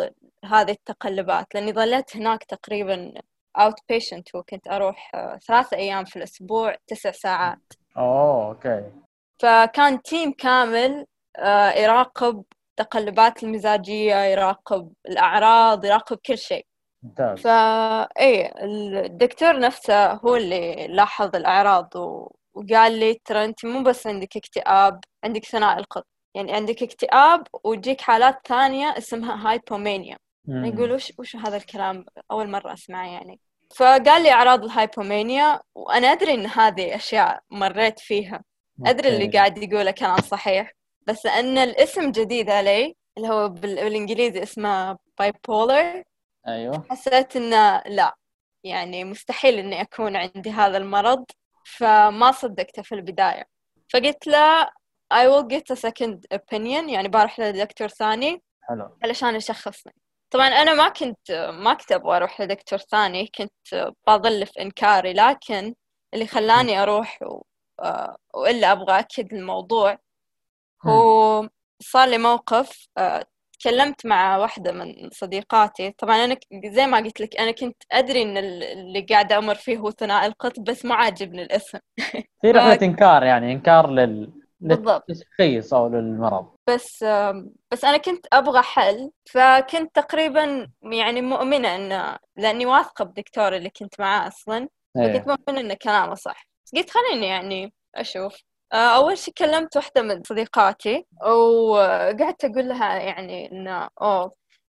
هذه 0.46 0.72
التقلبات 0.72 1.56
لأني 1.56 1.74
ظليت 1.74 2.15
هناك 2.17 2.44
تقريبا 2.44 3.13
outpatient 3.58 4.36
وكنت 4.36 4.67
أروح 4.67 5.12
ثلاثة 5.48 5.77
أيام 5.77 6.06
في 6.06 6.15
الأسبوع 6.15 6.75
تسع 6.88 7.12
ساعات. 7.12 7.74
oh 7.98 8.48
okay. 8.48 8.91
فكان 9.39 10.01
team 10.01 10.32
كامل 10.32 11.06
آه، 11.38 11.72
يراقب 11.72 12.44
التقلبات 12.70 13.44
المزاجية 13.44 14.15
يراقب 14.15 14.94
الأعراض 15.10 15.86
يراقب 15.86 16.17
كل 16.25 16.38
شيء. 16.38 16.65
ممتاز. 17.03 17.39
فا 17.39 18.01
إيه 18.20 18.53
الدكتور 19.06 19.60
نفسه 19.60 20.13
هو 20.13 20.36
اللي 20.36 20.88
لاحظ 20.88 21.36
الأعراض 21.36 21.96
و... 21.96 22.36
وقال 22.58 23.00
لي 23.00 23.22
ترى 23.26 23.46
أنت 23.46 23.66
مو 23.66 23.84
بس 23.84 24.08
عندك 24.08 24.38
اكتئاب 24.38 25.00
عندك 25.24 25.46
ثنائي 25.46 25.80
القطب 25.80 26.06
يعني 26.36 26.54
عندك 26.54 26.84
اكتئاب 26.84 27.48
وتجيك 27.64 28.02
حالات 28.02 28.48
ثانية 28.48 28.98
اسمها 28.98 29.50
hypomania. 29.51 30.17
يقول 30.48 30.92
وش 30.92 31.14
وش 31.20 31.36
هذا 31.36 31.58
الكلام؟ 31.58 32.06
أول 32.32 32.50
مرة 32.50 32.74
أسمعه 32.74 33.08
يعني. 33.08 33.40
فقال 33.76 34.24
لي 34.24 34.32
أعراض 34.32 34.64
ال 34.63 34.73
hypomania 34.73 35.60
وأنا 35.76 36.08
أدري 36.12 36.34
إن 36.34 36.46
هذه 36.46 36.96
أشياء 36.96 37.40
مريت 37.52 38.00
فيها. 38.00 38.44
أدري 38.86 39.10
اللي. 39.10 39.28
قاعد 39.28 39.58
يقوله 39.58 39.92
كلام 39.92 40.18
صحيح. 40.22 40.72
بس 41.08 41.26
أن 41.26 41.58
الاسم 41.58 42.12
جديد 42.12 42.50
علي 42.50 42.96
اللي 43.18 43.30
هو 43.30 43.50
بال- 43.50 43.76
بالإنجليزي 43.76 44.44
اسمه 44.44 44.98
bipolar 45.20 46.03
أيوه. 46.48 46.86
حسيت 46.90 47.36
إنه 47.36 47.82
لا. 47.86 48.16
يعني 48.64 49.04
مستحيل 49.04 49.60
إني 49.60 49.82
أكون 49.82 50.16
عندي 50.16 50.50
هذا 50.52 50.78
المرض. 50.78 51.26
فما 51.75 52.31
صدقته 52.31 52.81
في 52.81 52.95
البداية. 52.95 53.47
فقلت 53.93 54.27
له 54.27 54.65
I 55.13 55.25
will 55.27 55.47
get 55.47 55.75
a 55.75 55.79
second 55.79 56.19
opinion. 56.33 56.89
يعني 56.89 57.07
بروح 57.07 57.39
لدكتور 57.39 57.88
ثاني 57.88 58.43
حلو. 58.62 58.97
علشان 59.03 59.36
يشخصني. 59.36 59.93
طبعا 60.31 60.47
أنا 60.47 60.74
ما 60.74 60.89
كنت 60.89 61.31
ما 61.53 61.74
كنت 61.74 61.91
أبغى 61.91 62.17
أروح 62.17 62.41
لدكتور 62.41 62.79
ثاني. 62.79 63.31
كنت 63.38 63.91
بظل 64.07 64.45
في 64.45 64.62
إنكاري. 64.62 65.13
لكن 65.13 65.75
اللي 66.13 66.27
خلاني 66.27 66.83
أروح 66.83 67.21
و... 67.21 67.41
آه، 67.79 68.17
وإلا 68.33 68.71
أبغى 68.71 69.00
أكد 69.00 69.33
الموضوع 69.33 69.97
هو 70.86 71.50
صار 71.79 72.07
لي 72.07 72.17
موقف 72.17 72.88
آه، 72.97 73.25
تكلمت 73.60 74.06
مع 74.06 74.38
واحدة 74.38 74.72
من 74.72 75.10
صديقاتي. 75.14 75.92
طبعا 75.92 76.16
أنا 76.26 76.38
زي 76.66 76.86
ما 76.88 76.98
قلت 76.98 77.22
لك 77.22 77.38
أنا 77.40 77.52
كنت 77.52 77.84
أدري 77.92 78.22
إن 78.22 78.38
ال- 78.38 78.64
اللي 78.64 79.02
قاعدة 79.02 79.38
أمر 79.38 79.56
فيه 79.56 79.78
هو 79.78 79.92
ثنائي 79.92 80.28
القطب 80.28 80.64
بس 80.64 80.86
ما 80.86 80.96
عاجبني 80.96 81.42
الاسم. 81.44 81.80
في 82.42 82.52
رحلة 82.52 82.76
ف- 82.78 82.84
إنكار 82.84 83.24
يعني 83.24 83.54
إنكار 83.54 83.92
لل. 83.92 84.32
للتشخيص 84.62 85.74
أو 85.74 85.88
للمرض. 85.88 86.56
بس 86.70 87.04
بس 87.72 87.86
أنا 87.86 87.98
كنت 87.98 88.26
أبغى 88.34 88.62
حل 88.62 89.12
فكنت 89.32 89.96
تقريبا 89.96 90.72
يعني 90.84 91.22
مؤمنة 91.22 91.76
إنه 91.76 92.18
لأني 92.38 92.66
واثقة 92.66 93.06
بدكتور 93.06 93.56
اللي 93.56 93.70
كنت 93.70 94.00
معاه 94.00 94.28
أصلا 94.28 94.68
إيه. 94.98 95.14
فكنت 95.14 95.28
مؤمنة 95.28 95.62
إن 95.62 95.74
كلامه 95.74 96.16
صح. 96.16 96.48
قلت 96.76 96.90
خليني 96.90 97.28
يعني 97.28 97.74
أشوف. 97.96 98.38
آه، 98.74 98.95
أول 98.95 99.17
شي 99.17 99.31
كلمت 99.31 99.75
واحدة 99.77 100.01
من 100.01 100.24
صديقاتي 100.24 101.05
وقعدت 101.21 102.45
أقول 102.45 102.69
لها 102.69 102.95
يعني 102.95 103.51
إنه 103.51 103.89
أوه 104.01 104.33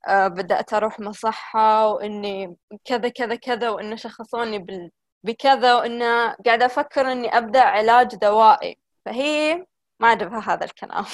آه، 0.08 0.28
بدأت 0.28 0.74
أروح 0.74 1.00
مصحة 1.00 1.88
وإني 1.88 2.56
كذا 2.84 3.08
كذا 3.08 3.34
كذا 3.34 3.68
وإنه 3.70 3.96
شخصوني 3.96 4.58
بال... 4.58 4.90
بكذا 5.24 5.74
وإنه 5.74 6.34
قاعدة 6.46 6.66
أفكر 6.66 7.12
إني 7.12 7.38
أبدأ 7.38 7.60
علاج 7.60 8.14
دوائي. 8.14 8.78
فهي 9.04 9.66
ما 10.00 10.08
عجبها 10.08 10.40
هذا 10.54 10.64
الكلام. 10.64 11.04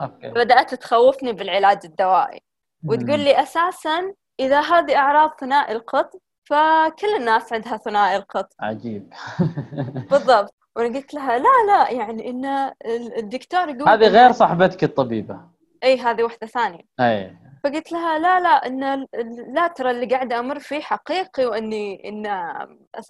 okay. 0.00 0.28
بدأت 0.28 0.74
تخوفني 0.74 1.32
بالعلاج 1.32 1.80
الدوائي. 1.84 2.42
وتقول. 2.84 3.20
لي 3.20 3.42
أساسا 3.42 4.14
إذا 4.40 4.60
هذه 4.60 4.96
أعراض 4.96 5.30
ثنائي 5.40 5.76
القطب 5.76 6.20
فكل 6.44 7.16
الناس 7.16 7.52
عندها 7.52 7.76
ثنائي 7.76 8.16
القطب. 8.16 8.56
عجيب. 8.60 9.14
بالضبط. 10.10 10.54
وأنا 10.76 10.96
قلت 10.98 11.14
لها 11.14 11.38
لا 11.38 11.66
لا 11.66 11.90
يعني 11.90 12.30
إن 12.30 12.44
ال- 12.86 13.18
الدكتور 13.18 13.68
يقول 13.68 13.88
هذه 13.88 14.08
غير 14.08 14.32
صاحبتك 14.32 14.84
الطبيبة. 14.84 15.40
إي 15.84 15.98
هذه 16.00 16.22
واحدة 16.22 16.46
ثانية. 16.46 16.82
إي. 17.00 17.36
فقلت 17.64 17.92
لها 17.92 18.18
لا 18.18 18.40
لا 18.40 18.66
إن 18.66 19.06
لا 19.54 19.66
ترى 19.68 19.90
اللي 19.90 20.06
قاعدة 20.06 20.38
أمر 20.38 20.58
فيه 20.58 20.80
حقيقي 20.80 21.46
وإني 21.46 22.08
إن 22.08 22.26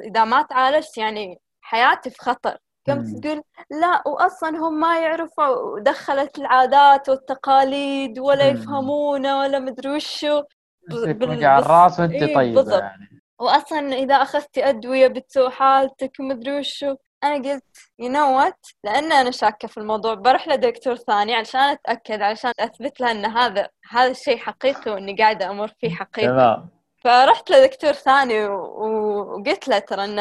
إذا 0.01 0.25
ما 0.25 0.43
تعالجت 0.43 0.99
يعني 0.99 1.41
حياتي 1.61 2.11
في 2.11 2.17
خطر. 2.19 2.57
قامت 2.89 3.07
مم. 3.15 3.21
تقول 3.21 3.43
لا 3.71 4.03
واصلا 4.09 4.59
هم 4.59 4.81
ما 4.81 5.01
يعرفوا. 5.01 5.47
ودخلت 5.47 6.39
العادات 6.39 7.09
والتقاليد 7.09 8.19
ولا 8.19 8.53
مم. 8.53 8.57
يفهمونه 8.59 9.39
ولا 9.39 9.59
مدري 9.59 9.91
وشو. 9.91 10.43
بال- 10.91 11.15
بس- 11.15 11.43
الرأس 11.45 12.01
وأنت 12.01 12.35
طيبة. 12.35 12.79
يعني. 12.79 13.23
واصلا 13.41 13.79
إذا 13.95 14.15
أخذتي 14.15 14.69
أدوية 14.69 15.07
بتسوء 15.07 15.51
حالتك 15.51 16.13
ومدري 16.21 16.59
وشو. 16.59 16.95
أنا 17.25 17.35
قلت 17.35 17.65
you 17.99 18.09
know 18.09 18.39
what 18.39 18.67
لأن 18.85 19.13
أنا 19.13 19.31
شاكة 19.31 19.69
في 19.69 19.77
الموضوع 19.77 20.15
بروح 20.15 20.49
لدكتور 20.49 20.97
ثاني 20.97 21.35
علشان 21.35 21.61
أتأكد 21.61 22.23
علشان 22.23 22.53
أثبت 22.61 23.01
له 23.01 23.11
إن 23.11 23.25
هذا 23.25 23.69
هذا 23.91 24.11
الشيء 24.11 24.37
حقيقي 24.39 24.91
وإني 24.91 25.17
قاعدة 25.17 25.51
أمر 25.51 25.69
فيه 25.81 25.91
حقيقي. 25.91 26.29
تمام. 26.29 26.69
فرحت 27.05 27.51
لدكتور 27.51 27.93
ثاني 27.93 28.47
وقلت 28.47 29.69
له 29.69 29.79
ترى 29.79 30.05
إن 30.05 30.19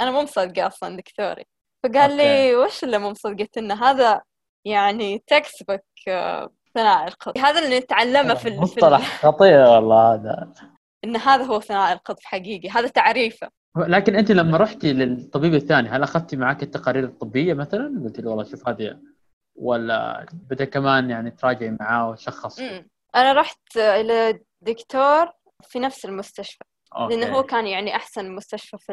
أنا 0.00 0.10
مو 0.10 0.22
مصدقة 0.22 0.66
أصلا 0.66 0.96
دكتوري. 0.96 1.44
فقال 1.84 2.16
لي 2.16 2.56
وش 2.56 2.84
اللي 2.84 2.98
مو 2.98 3.10
مصدقة؟ 3.10 3.48
إن 3.58 3.72
هذا 3.72 4.22
يعني 4.64 5.24
textbook 5.26 5.80
ثنائي 6.74 7.08
القطب. 7.08 7.38
هذا 7.38 7.64
اللي 7.64 7.78
نتعلمه 7.78 8.34
في 8.34 8.56
مصطلح 8.56 9.26
خطير 9.26 9.58
والله 9.58 10.14
هذا. 10.14 10.52
إن 11.04 11.16
هذا 11.16 11.44
هو 11.44 11.60
ثنائي 11.60 11.92
القطب 11.92 12.22
حقيقي. 12.22 12.68
هذا 12.68 12.88
تعريفه. 12.88 13.48
لكن 13.76 14.16
أنت 14.16 14.32
لما 14.32 14.56
رحتي 14.56 14.92
للطبيب 14.92 15.54
الثاني 15.54 15.88
هل 15.88 16.02
اخذتي 16.02 16.36
معك 16.36 16.62
التقارير 16.62 17.04
الطبية 17.04 17.54
مثلا؟ 17.54 18.02
قلت 18.04 18.20
له 18.20 18.30
والله 18.30 18.44
شوف 18.44 18.68
هذه 18.68 18.98
ولا 19.56 20.26
بدأ 20.50 20.64
كمان 20.64 21.10
يعني 21.10 21.30
تراجعي 21.30 21.76
معاه 21.80 22.10
وشخص. 22.10 22.60
أنا 23.16 23.32
رحت 23.32 23.76
إلى 23.76 24.40
دكتور 24.60 25.30
في 25.62 25.78
نفس 25.78 26.04
المستشفى 26.04 26.64
لأنه 27.10 27.26
هو 27.26 27.36
okay 27.36 27.48
كان 27.48 27.66
يعني 27.66 27.96
أحسن 27.96 28.30
مستشفى 28.30 28.78
في 28.78 28.92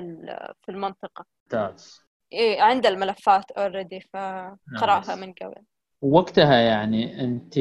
في 0.62 0.72
المنطقة 0.72 1.26
ممتاز 1.46 2.02
إيه 2.34 2.62
عنده 2.62 2.90
الملفات 2.90 3.52
already 3.52 4.00
فقرأها. 4.14 5.16
من 5.16 5.34
قبل 5.34 5.56
وقتها 6.02 6.56
يعني 6.56 7.24
أنت 7.24 7.60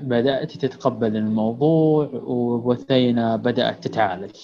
بداتي 0.00 0.58
تتقبل 0.58 1.16
الموضوع 1.16 2.10
وبثينه 2.12 3.36
بدأت 3.36 3.84
تتعالج 3.88 4.36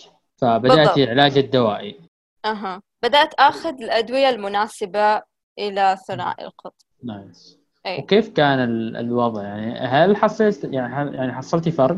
بالضبط. 0.43 0.99
العلاج 0.99 1.39
الدوائي 1.39 2.08
أها. 2.45 2.83
بدأت 3.03 3.35
آخذ 3.35 3.83
الأدوية 3.83 4.29
المناسبة 4.29 5.23
إلى 5.59 5.97
ثنائي 6.09 6.45
القطب. 6.45 6.73
nice. 7.05 7.59
أي 7.87 7.99
وكيف 7.99 8.29
كان 8.29 8.59
ال- 8.59 8.97
الوضع؟ 8.97 9.43
يعني 9.43 9.79
هل 9.79 10.17
حسيت 10.17 10.65
يعني 10.65 11.17
يعني 11.17 11.33
حصلتي 11.33 11.71
فرق؟ 11.71 11.97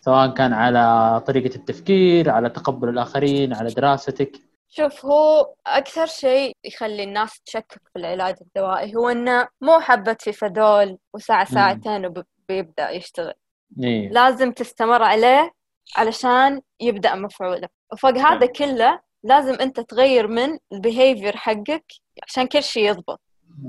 سواء 0.00 0.34
كان 0.34 0.52
على 0.52 1.20
طريقة 1.26 1.56
التفكير 1.56 2.30
على 2.30 2.50
تقبل 2.50 2.88
الآخرين 2.88 3.54
على 3.54 3.70
دراستك؟ 3.70 4.32
شوف 4.68 5.06
هو 5.06 5.54
أكثر 5.66 6.06
شيء 6.06 6.56
يخلي 6.64 7.04
الناس 7.04 7.40
تشكك 7.40 7.82
في 7.92 7.98
العلاج 7.98 8.36
الدوائي 8.40 8.96
هو 8.96 9.08
إنه 9.08 9.48
مو 9.60 9.80
حبة 9.80 10.16
بنادول 10.20 10.98
وساعة 11.14 11.44
ساعتين 11.44 12.06
وبيبدأ 12.06 12.90
يشتغل. 12.90 13.34
إيه. 13.82 14.08
لازم 14.10 14.52
تستمر 14.52 15.02
عليه 15.02 15.52
علشان 15.96 16.60
يبدأ 16.80 17.14
مفعوله. 17.14 17.68
وفوق 17.92 18.18
هذا 18.18 18.46
كله 18.46 19.00
لازم 19.24 19.54
أنت 19.54 19.80
تغير 19.80 20.28
من 20.28 20.58
ال 20.72 20.79
behavior 20.79 21.36
حقك 21.36 21.84
عشان 22.28 22.46
كل 22.46 22.62
شيء 22.62 22.90
يضبط. 22.90 23.20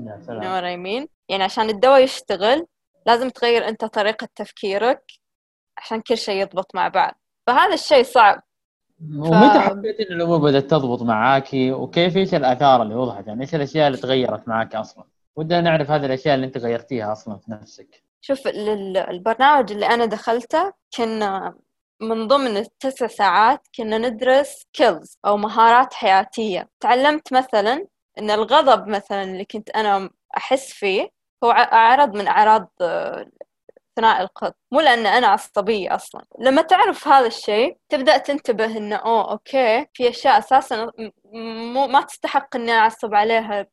يا 0.06 0.18
you 0.22 0.26
سلام. 0.26 0.40
know 0.42 0.44
what 0.62 0.64
I 0.64 0.86
mean? 0.86 1.08
يعني 1.28 1.44
عشان 1.44 1.68
الدواء 1.70 2.02
يشتغل 2.04 2.66
لازم 3.06 3.28
تغير 3.28 3.68
أنت 3.68 3.84
طريقة 3.84 4.28
تفكيرك 4.34 5.02
عشان 5.78 6.00
كل 6.00 6.18
شيء 6.18 6.40
يضبط 6.42 6.74
مع 6.74 6.88
بعض. 6.88 7.14
فهذا 7.46 7.74
الشيء 7.74 8.02
صعب. 8.02 8.42
ومتى 9.16 9.58
حسيت 9.60 10.00
ان 10.00 10.16
الأمور 10.16 10.38
بدأت 10.38 10.70
تضبط 10.70 11.02
معاكي 11.02 11.72
وكيف 11.72 12.16
إيش 12.16 12.34
الآثار 12.34 12.82
اللي 12.82 12.94
وضحت؟ 12.94 13.26
يعني 13.26 13.40
إيش 13.40 13.54
الأشياء 13.54 13.86
اللي 13.86 13.98
تغيرت 13.98 14.48
معاك 14.48 14.74
أصلا؟ 14.74 15.04
ودنا 15.36 15.60
نعرف 15.60 15.90
هذه 15.90 16.06
الأشياء 16.06 16.34
اللي 16.34 16.46
أنت 16.46 16.58
غيرتيها 16.58 17.12
أصلا 17.12 17.38
في 17.38 17.50
نفسك. 17.50 18.02
شوف 18.20 18.46
ال- 18.46 18.96
البرنامج 18.96 19.72
اللي 19.72 19.86
أنا 19.86 20.04
دخلته 20.04 20.72
كنا 20.96 21.54
من 22.02 22.26
ضمن 22.28 22.56
التسع 22.56 23.06
ساعات 23.06 23.68
كنا 23.76 23.98
ندرس 23.98 24.66
كيلز 24.72 25.18
أو 25.26 25.36
مهارات 25.36 25.94
حياتية. 25.94 26.68
تعلمت 26.80 27.32
مثلا 27.32 27.86
إن 28.18 28.30
الغضب 28.30 28.88
مثلا 28.88 29.22
اللي 29.22 29.44
كنت 29.44 29.70
أنا 29.70 30.10
أحس 30.36 30.72
فيه 30.72 31.08
هو 31.44 31.50
أعراض 31.50 32.16
من 32.16 32.28
أعراض 32.28 32.68
ثنائي 33.96 34.22
القطب 34.22 34.54
مو 34.72 34.80
لأن 34.80 35.06
أنا 35.06 35.26
عصبية 35.26 35.94
أصلا. 35.94 36.24
لما 36.38 36.62
تعرف 36.62 37.08
هذا 37.08 37.26
الشيء 37.26 37.76
تبدأ 37.88 38.18
تنتبه 38.18 38.76
إنه 38.76 38.96
أوه 38.96 39.30
أوكي 39.30 39.86
في 39.94 40.08
أشياء 40.08 40.38
أساسا 40.38 40.90
مو 41.74 41.86
ما 41.86 42.00
تستحق 42.00 42.56
إني 42.56 42.72
أعصب 42.72 43.14
عليها 43.14 43.66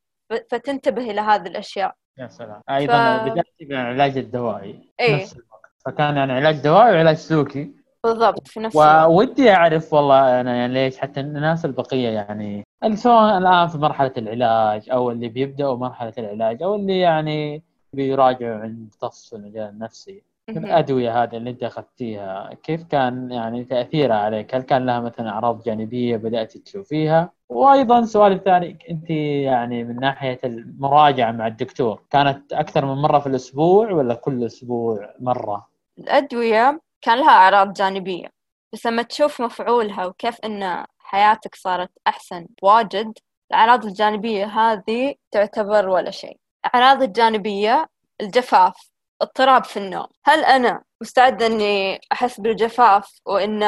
فتنتبه 0.52 1.12
إلى 1.12 1.22
هذه 1.22 1.48
الأشياء. 1.48 1.96
يا 2.18 2.28
سلام. 2.28 2.62
أيضا 2.70 3.18
ف- 3.18 3.22
بداتي 3.24 3.66
بالعلاج 3.66 4.18
الدوائي. 4.18 4.74
في 4.74 5.04
إيه. 5.04 5.16
نفس 5.22 5.34
الوقت. 5.34 5.72
فكان 5.86 6.18
يعني 6.18 6.32
علاج 6.34 6.56
دوائي 6.56 6.96
وعلاج 6.96 7.16
سلوكي. 7.16 7.79
بالضبط 8.04 8.48
في 8.48 8.60
نفس 8.60 8.76
وودي 8.76 9.52
أعرف 9.52 9.94
والله 9.94 10.42
أنا 10.42 10.56
يعني 10.56 10.74
ليش 10.74 10.98
حتى 10.98 11.20
الناس 11.20 11.66
البقية 11.66 12.10
يعني 12.10 12.64
اللي 12.84 12.96
سواء 12.96 13.38
الآن 13.38 13.68
في 13.68 13.78
مرحلة 13.78 14.14
العلاج 14.18 14.90
أو 14.90 15.12
اللي 15.12 15.30
بيبدأوا 15.30 15.78
مرحلة 15.78 16.14
العلاج 16.18 16.64
أو 16.64 16.76
اللي 16.76 17.00
يعني 17.00 17.64
بيراجعوا 17.94 18.60
عند 18.60 18.80
مختص 18.88 19.30
في 19.30 19.36
المجال 19.36 19.70
النفسي. 19.70 20.24
الأدوية 20.50 21.24
هذه 21.24 21.38
اللي 21.38 21.50
أنت 21.50 21.64
أخذتيها 21.64 22.54
كيف 22.64 22.84
كان 22.84 23.32
يعني 23.32 23.64
تأثيرها 23.64 24.16
عليك؟ 24.16 24.56
هل 24.56 24.62
كان 24.62 24.86
لها 24.86 25.00
مثلا 25.00 25.30
أعراض 25.30 25.64
جانبية 25.64 26.18
بدات 26.18 26.58
تشوفيها؟ 26.58 27.32
وأيضا 27.50 28.00
السؤال 28.00 28.32
الثاني 28.32 28.78
أنت 28.90 29.10
يعني 29.10 29.84
من 29.84 30.00
ناحية 30.00 30.40
المراجعة 30.44 31.32
مع 31.32 31.48
الدكتور 31.48 32.02
كانت 32.10 32.54
أكثر 32.54 32.86
من 32.86 33.02
مرة 33.02 33.20
في 33.20 33.28
الأسبوع 33.28 33.92
ولا 33.92 34.14
كل 34.14 34.46
أسبوع 34.46 35.10
مرة؟ 35.20 35.68
الأدوية 36.00 36.82
كان 37.02 37.18
لها 37.20 37.30
أعراض 37.30 37.74
جانبية 37.74 38.28
بس 38.74 38.86
لما 38.86 39.02
تشوف 39.02 39.42
مفعولها 39.42 40.06
وكيف 40.06 40.40
إن 40.46 40.86
حياتك 41.00 41.56
صارت 41.56 41.90
أحسن 42.08 42.48
واجد 42.62 43.14
الأعراض 43.52 43.86
الجانبية 43.86 44.46
هذه 44.46 45.16
تعتبر 45.32 45.90
ولا 45.90 46.12
شيء. 46.12 46.38
الأعراض 46.66 47.04
الجانبية 47.04 47.88
الجفاف 48.22 48.90
اضطراب 49.22 49.66
في 49.66 49.78
النوم. 49.78 50.08
هل 50.26 50.44
أنا 50.46 50.84
مستعدة 51.02 51.46
إني 51.46 52.00
أحس 52.12 52.40
بالجفاف 52.40 53.20
وإن 53.26 53.62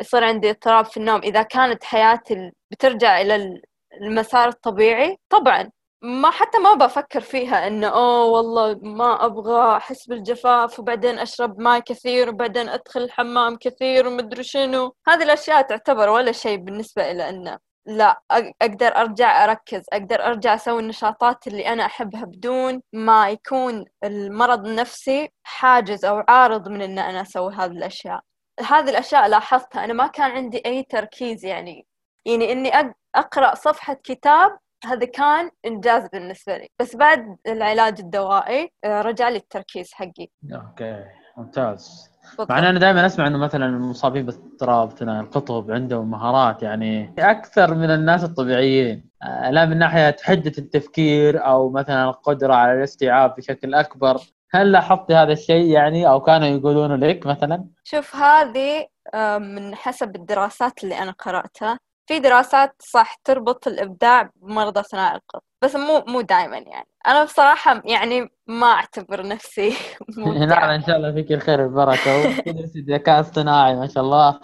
يصير 0.00 0.24
عندي 0.24 0.50
اضطراب 0.50 0.84
في 0.84 0.96
النوم 0.96 1.20
إذا 1.22 1.42
كانت 1.42 1.84
حياتي 1.84 2.52
بترجع 2.70 3.20
إلى 3.20 3.60
المسار 4.02 4.48
الطبيعي؟ 4.48 5.18
طبعا. 5.30 5.70
ما 6.06 6.30
حتى 6.30 6.58
ما 6.58 6.74
بفكر 6.74 7.20
فيها 7.20 7.66
إنه 7.66 7.88
أوه 7.88 8.24
والله 8.24 8.78
ما 8.82 9.24
أبغى 9.24 9.76
أحس 9.76 10.06
بالجفاف 10.06 10.78
وبعدين 10.78 11.18
أشرب 11.18 11.60
ماء 11.60 11.80
كثير 11.80 12.28
وبعدين 12.28 12.68
أدخل 12.68 13.00
الحمام 13.00 13.56
كثير 13.56 14.06
ومدري 14.06 14.42
شنو. 14.42 14.94
هذه 15.08 15.22
الأشياء 15.22 15.62
تعتبر 15.62 16.08
ولا 16.08 16.32
شيء 16.32 16.56
بالنسبة 16.56 17.10
إلى 17.10 17.28
إنه 17.28 17.58
لا 17.86 18.20
أقدر 18.62 18.86
أرجع 18.96 19.44
أركز 19.44 19.82
أقدر 19.92 20.26
أرجع 20.26 20.54
أسوي 20.54 20.80
النشاطات 20.80 21.46
اللي 21.46 21.68
أنا 21.68 21.86
أحبها 21.86 22.24
بدون 22.24 22.82
ما 22.92 23.30
يكون 23.30 23.84
المرض 24.04 24.66
النفسي 24.66 25.28
حاجز 25.44 26.04
أو 26.04 26.24
عارض 26.28 26.68
من 26.68 26.82
ان 26.82 26.98
أنا 26.98 27.22
أسوي 27.22 27.54
هذه 27.54 27.70
الأشياء. 27.70 28.20
هذه 28.60 28.90
الأشياء 28.90 29.28
لاحظتها 29.28 29.84
أنا 29.84 29.92
ما 29.92 30.06
كان 30.06 30.30
عندي 30.30 30.62
أي 30.66 30.82
تركيز 30.82 31.44
يعني. 31.44 31.86
يعني 32.24 32.52
إني 32.52 32.94
أقرأ 33.14 33.54
صفحة 33.54 33.94
كتاب 33.94 34.58
هذا 34.86 35.06
كان 35.06 35.50
إنجاز 35.66 36.08
بالنسبة 36.12 36.56
لي. 36.56 36.68
بس 36.80 36.96
بعد 36.96 37.36
العلاج 37.46 38.00
الدوائي 38.00 38.70
آه، 38.84 39.02
رجع 39.02 39.28
لي 39.28 39.36
التركيز 39.36 39.92
حقي. 39.92 40.28
أوكي. 40.52 41.04
ممتاز. 41.36 42.10
مع 42.50 42.58
إن 42.58 42.64
أنا 42.64 42.78
دائما 42.78 43.06
أسمع 43.06 43.26
إنه 43.26 43.38
مثلا 43.38 43.66
المصابين 43.66 44.26
باضطراب 44.26 44.92
ثنائي 44.92 45.20
القطب 45.20 45.70
عندهم 45.70 46.10
مهارات 46.10 46.62
يعني 46.62 47.14
أكثر 47.18 47.74
من 47.74 47.90
الناس 47.90 48.24
الطبيعيين. 48.24 49.10
آه، 49.22 49.50
لا 49.50 49.66
من 49.66 49.78
ناحية 49.78 50.16
حدة 50.22 50.52
التفكير 50.58 51.46
أو 51.46 51.70
مثلا 51.70 52.04
القدرة 52.04 52.54
على 52.54 52.72
الاستيعاب 52.72 53.34
بشكل 53.34 53.74
أكبر. 53.74 54.20
هل 54.50 54.72
لاحظتي 54.72 55.14
هذا 55.14 55.32
الشيء 55.32 55.70
يعني؟ 55.70 56.08
أو 56.08 56.20
كانوا 56.20 56.48
يقولونه 56.48 56.96
لك 56.96 57.26
مثلا؟ 57.26 57.64
شوف 57.84 58.16
هذه 58.16 58.86
آه، 59.14 59.38
من 59.38 59.74
حسب 59.74 60.16
الدراسات 60.16 60.84
اللي 60.84 60.98
أنا 60.98 61.10
قرأتها. 61.10 61.78
في 62.06 62.18
دراسات 62.18 62.74
صح 62.78 63.14
تربط 63.24 63.66
الإبداع 63.68 64.30
بمرضى 64.36 64.82
ثنائي 64.82 65.16
القطب 65.16 65.42
بس 65.62 65.76
مو 65.76 66.04
مو 66.08 66.20
دائما 66.20 66.58
يعني. 66.58 66.86
أنا 67.06 67.24
بصراحة 67.24 67.82
يعني 67.84 68.28
ما 68.46 68.66
أعتبر 68.66 69.26
نفسي 69.28 69.68
لا 70.16 70.26
مبدعة 70.26 70.74
إن 70.74 70.82
شاء 70.82 70.96
الله 70.96 71.12
فيك 71.12 71.32
الخير 71.32 71.60
والبركة. 71.60 72.18
وتدرسي 72.20 72.80
ذكاء 72.80 73.20
اصطناعي 73.20 73.76
ما 73.76 73.86
شاء 73.86 74.04
الله. 74.04 74.40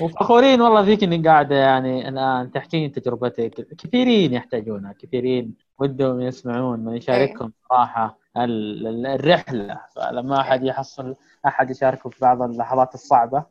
وفخورين 0.00 0.60
والله 0.60 0.84
فيك 0.84 1.02
إنك 1.04 1.26
قاعدة 1.26 1.54
يعني 1.56 2.08
الآن 2.08 2.50
تحكين 2.52 2.92
تجربتك. 2.92 3.76
كثيرين 3.78 4.32
يحتاجونها 4.32 4.92
كثيرين 4.92 5.54
ودهم 5.78 6.20
يسمعون 6.20 6.80
من 6.80 6.96
يشاركهم 6.96 7.52
صراحة 7.68 8.18
ال- 8.36 8.86
ال- 8.86 9.06
الرحلة. 9.06 9.80
فلما 9.96 10.40
أحد 10.40 10.64
يحصل 10.64 11.16
أحد 11.46 11.70
يشاركه 11.70 12.10
في 12.10 12.18
بعض 12.20 12.42
اللحظات 12.42 12.94
الصعبة 12.94 13.44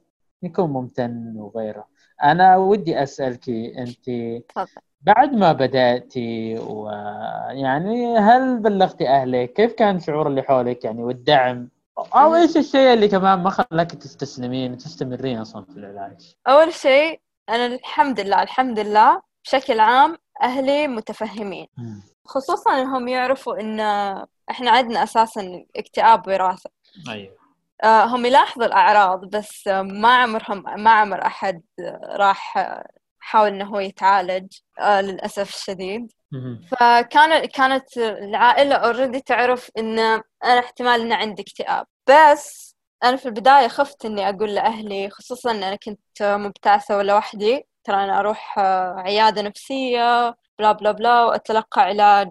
يكون 0.43 0.69
ممتن 0.69 1.33
وغيره. 1.37 1.94
أنا 2.23 2.57
ودي 2.57 3.03
أسألك 3.03 3.49
أنت 3.49 4.05
تفضل. 4.49 4.81
بعد 5.01 5.33
ما 5.33 5.51
بدأتي 5.51 6.55
ويعني 6.59 8.17
هل 8.17 8.59
بلغتي 8.59 9.09
أهلك؟ 9.09 9.53
كيف 9.53 9.73
كان 9.73 9.99
شعور 9.99 10.27
اللي 10.27 10.41
حولك؟ 10.41 10.85
يعني 10.85 11.03
والدعم؟ 11.03 11.69
أو 11.97 12.35
إيش 12.35 12.57
الشيء 12.57 12.93
اللي 12.93 13.07
كمان 13.07 13.39
ما 13.39 13.49
خلاك 13.49 13.91
تستسلمين 13.91 14.73
وتستمرين 14.73 15.37
أصلا 15.37 15.65
في 15.65 15.77
العلاج؟ 15.77 16.35
أول 16.47 16.73
شيء 16.73 17.19
أنا 17.49 17.65
الحمد 17.65 18.19
لله 18.19 18.43
الحمد 18.43 18.79
لله 18.79 19.21
بشكل 19.45 19.79
عام 19.79 20.17
أهلي 20.43 20.87
متفهمين. 20.87 21.67
خصوصا 22.25 22.81
إنهم 22.81 23.07
يعرفوا 23.07 23.59
إن 23.59 23.79
إحنا 24.49 24.71
عندنا 24.71 25.03
أساسا 25.03 25.65
اكتئاب 25.75 26.27
وراثة. 26.27 26.69
أيوه. 27.09 27.33
آه، 27.33 27.44
هم 27.83 28.25
يلاحظوا 28.25 28.65
الأعراض 28.65 29.25
بس 29.25 29.67
آه، 29.67 29.81
ما 29.81 30.15
عمرهم 30.15 30.63
ما 30.83 30.91
عمر 30.91 31.25
أحد 31.25 31.61
آه، 31.79 31.99
راح 32.17 32.57
آه، 32.57 32.87
حاول 33.19 33.47
إنه 33.47 33.65
هو 33.65 33.79
يتعالج 33.79 34.47
آه، 34.79 35.01
للأسف 35.01 35.49
الشديد. 35.55 36.11
فكان 36.71 37.45
كانت 37.45 37.97
العائلة 37.97 38.75
اوريدي 38.75 39.19
تعرف 39.21 39.69
إن 39.77 39.99
أنا 39.99 40.59
احتمال 40.59 41.01
إن 41.01 41.11
عندي 41.13 41.41
اكتئاب. 41.41 41.85
بس 42.09 42.75
أنا 43.03 43.15
في 43.17 43.25
البداية 43.25 43.67
خفت 43.67 44.05
إني 44.05 44.29
أقول 44.29 44.55
لأهلي 44.55 45.09
خصوصا 45.09 45.51
إن 45.51 45.63
أنا 45.63 45.75
كنت 45.75 46.21
مبتعثة 46.23 47.01
لوحدي 47.01 47.67
ترى 47.83 48.03
أنا 48.03 48.19
أروح 48.19 48.59
آه، 48.59 48.95
عيادة 48.97 49.41
نفسية 49.41 50.35
بلا 50.59 50.71
بلا 50.71 50.91
بلا 50.91 51.25
وأتلقى 51.25 51.81
علاج 51.81 52.29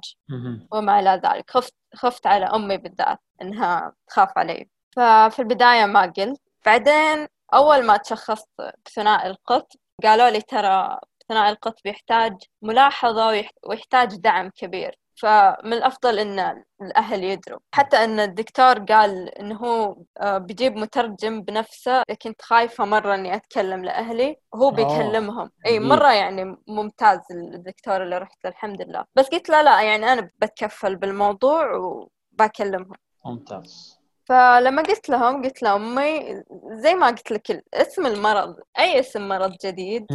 وما 0.72 1.00
إلى 1.00 1.20
ذلك. 1.24 1.50
خفت 1.50 1.74
خفت 1.94 2.26
على 2.26 2.44
أمي 2.46 2.76
بالذات 2.76 3.18
إنها 3.42 3.92
تخاف 4.08 4.28
علي. 4.38 4.68
ففي 4.96 5.38
البداية 5.38 5.84
ما 5.86 6.02
قلت 6.16 6.40
بعدين 6.66 7.26
أول 7.54 7.86
ما 7.86 7.96
تشخصت 7.96 8.48
بثنائي 8.86 9.30
القطب 9.30 9.78
قالوا 10.04 10.30
لي 10.30 10.40
ترى 10.40 10.98
ثنائي 11.28 11.50
القطب 11.52 11.86
يحتاج 11.86 12.36
ملاحظة 12.62 13.26
ويح- 13.28 13.50
ويحتاج 13.66 14.14
دعم 14.16 14.50
كبير. 14.50 14.98
فمن 15.16 15.72
الأفضل 15.72 16.18
إن 16.18 16.64
الأهل 16.82 17.24
يدروا. 17.24 17.58
حتى 17.74 18.04
إن 18.04 18.20
الدكتور 18.20 18.78
قال 18.78 19.28
إنه 19.28 19.56
هو 19.56 19.96
آه، 20.20 20.38
بيجيب 20.38 20.76
مترجم 20.76 21.42
بنفسه 21.42 22.02
كنت 22.22 22.42
خايفة 22.42 22.84
مرة 22.84 23.14
إني 23.14 23.34
أتكلم 23.34 23.84
لأهلي 23.84 24.36
وهو 24.52 24.62
أوه، 24.68 24.70
بيكلمهم. 24.76 25.50
جميل. 25.66 25.88
مرة 25.88 26.12
يعني 26.12 26.56
ممتاز 26.66 27.20
الدكتور 27.30 28.02
اللي 28.02 28.18
رحت 28.18 28.44
له 28.44 28.50
الحمد 28.50 28.82
لله. 28.82 29.04
بس 29.14 29.26
قلت 29.28 29.48
لا 29.48 29.62
لا 29.62 29.82
يعني 29.82 30.12
أنا 30.12 30.30
بتكفل 30.42 30.96
بالموضوع 30.96 31.72
وبكلمهم. 31.76 32.96
ممتاز. 33.24 34.00
فلما 34.24 34.82
قلت 34.82 35.08
لهم 35.08 35.42
قلت 35.44 35.62
لأمي 35.62 36.42
زي 36.72 36.94
ما 36.94 37.06
قلت 37.06 37.30
لك 37.30 37.64
اسم 37.74 38.06
المرض 38.06 38.56
أي 38.78 39.00
اسم 39.00 39.28
مرض 39.28 39.56
جديد 39.64 40.06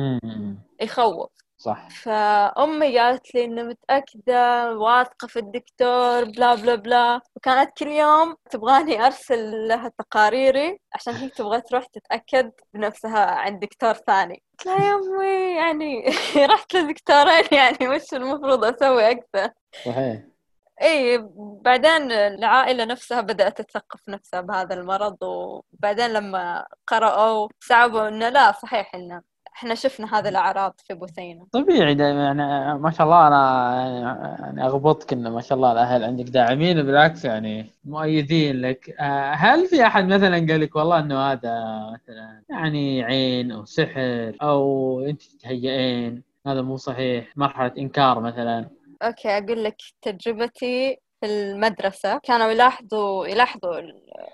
يخوف. 0.82 1.30
صح. 1.58 1.88
فأمي 1.90 3.00
قالت 3.00 3.36
لي 3.36 3.46
إنه 3.46 3.64
متأكدة 3.64 4.72
واثقة 4.78 5.28
في 5.28 5.40
الدكتور 5.40 6.24
بلا 6.24 6.56
بلا 6.56 6.76
بلا. 6.76 7.22
وكانت 7.36 7.78
كل 7.78 7.88
يوم 7.88 8.36
تبغاني 8.50 9.06
أرسل 9.06 9.68
لها 9.68 9.92
تقاريري 9.98 10.80
عشان 10.94 11.16
هي 11.16 11.30
تبغى 11.30 11.62
تروح 11.62 11.86
تتأكد 11.86 12.52
بنفسها 12.74 13.26
عند 13.26 13.60
دكتور 13.60 13.94
ثاني. 13.94 14.44
قلت 14.60 14.66
لها 14.66 14.86
يا 14.90 14.96
أمي 14.96 15.56
يعني 15.56 16.04
رحت 16.54 16.74
لدكتورين 16.76 17.46
يعني 17.52 17.88
وش 17.96 18.14
المفروض 18.14 18.66
أسوي 18.66 19.12
أكثر؟ 19.12 19.50
صحيح. 19.86 20.29
إي 20.82 21.28
بعدين 21.62 22.12
العائلة 22.12 22.86
نفسها 22.86 23.22
بدأت 23.22 23.62
تثقف 23.62 24.00
نفسها 24.10 24.42
بهذا 24.42 24.74
المرض 24.76 25.18
وبعدين 25.24 26.14
لما 26.14 26.66
قرأوا 26.88 27.48
صعبوا 27.60 28.08
إنه 28.08 28.30
لا 28.30 28.52
صحيح 28.52 28.96
إنه 28.96 29.22
إحنا 29.56 29.76
شفنا 29.76 30.20
هذه 30.20 30.30
الأعراض 30.30 30.74
في 30.88 30.94
بثينة 30.94 31.48
طبيعي 31.52 31.94
دا 31.94 32.10
يعني 32.10 32.78
ما 32.80 32.92
شاء 32.92 33.08
الله 33.08 33.28
أنا 33.28 34.38
يعني 34.40 34.66
أغبطك 34.66 35.14
إنه 35.14 35.30
ما 35.30 35.42
شاء 35.42 35.56
الله 35.58 35.72
الأهل 35.72 36.04
عندك 36.04 36.26
داعمين 36.26 36.84
بالعكس 36.84 37.26
يعني 37.26 37.66
مؤيدين 37.86 38.62
لك. 38.62 38.96
آه، 39.00 39.32
هل 39.34 39.68
في 39.68 39.84
أحد 39.86 40.06
مثلا 40.06 40.38
قال 40.38 40.62
لك 40.62 40.76
والله 40.76 41.00
إنه 41.00 41.32
هذا 41.32 41.80
مثلا 41.94 42.44
يعني 42.50 43.04
عين 43.04 43.52
أو 43.52 43.66
سحر 43.66 44.36
أو 44.42 45.00
أنت 45.02 45.22
تتهيئين 45.22 46.24
هذا 46.48 46.62
مو 46.62 46.78
صحيح 46.78 47.38
مرحلة 47.38 47.72
إنكار 47.78 48.20
مثلا؟ 48.20 48.79
okay 49.02 49.38
أقول 49.38 49.64
لك 49.64 49.76
تجربتي 50.02 50.98
في 51.22 51.26
المدرسة. 51.26 52.18
كانوا 52.24 52.48
يلاحظوا 52.52 53.28
يلاحظوا 53.28 53.80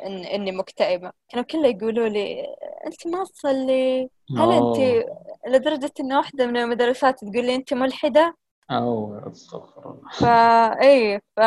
إن 0.06 0.26
إني 0.26 0.52
مكتئبة. 0.52 1.12
كانوا 1.30 1.46
كله 1.46 1.68
يقولوا 1.68 2.08
لي 2.08 2.46
أنت 2.86 3.08
ما 3.08 3.24
تصلي. 3.24 4.10
هل 4.38 4.52
أنت 4.52 5.06
لدرجة 5.48 5.92
إن 6.00 6.14
واحدة 6.14 6.48
من 6.48 6.58
المدرسات 6.58 7.20
تقول 7.20 7.46
لي 7.46 7.56
أنت 7.56 7.74
ملحدة؟ 7.74 8.38
أوه 8.72 9.18
أستغفر 9.32 9.90
الله. 9.92 10.10
فا 10.12 10.82
إيه 10.82 11.22
فا 11.38 11.44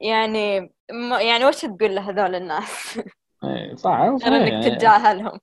يعني 0.00 0.72
يعني 1.20 1.44
وش 1.44 1.60
تقول 1.60 1.94
لهذول 1.94 2.34
الناس؟ 2.34 2.98
إيه 3.44 3.74
غير 4.24 4.36
إنك 4.36 4.52
يعني. 4.52 4.70
تتجاهلهم. 4.70 5.40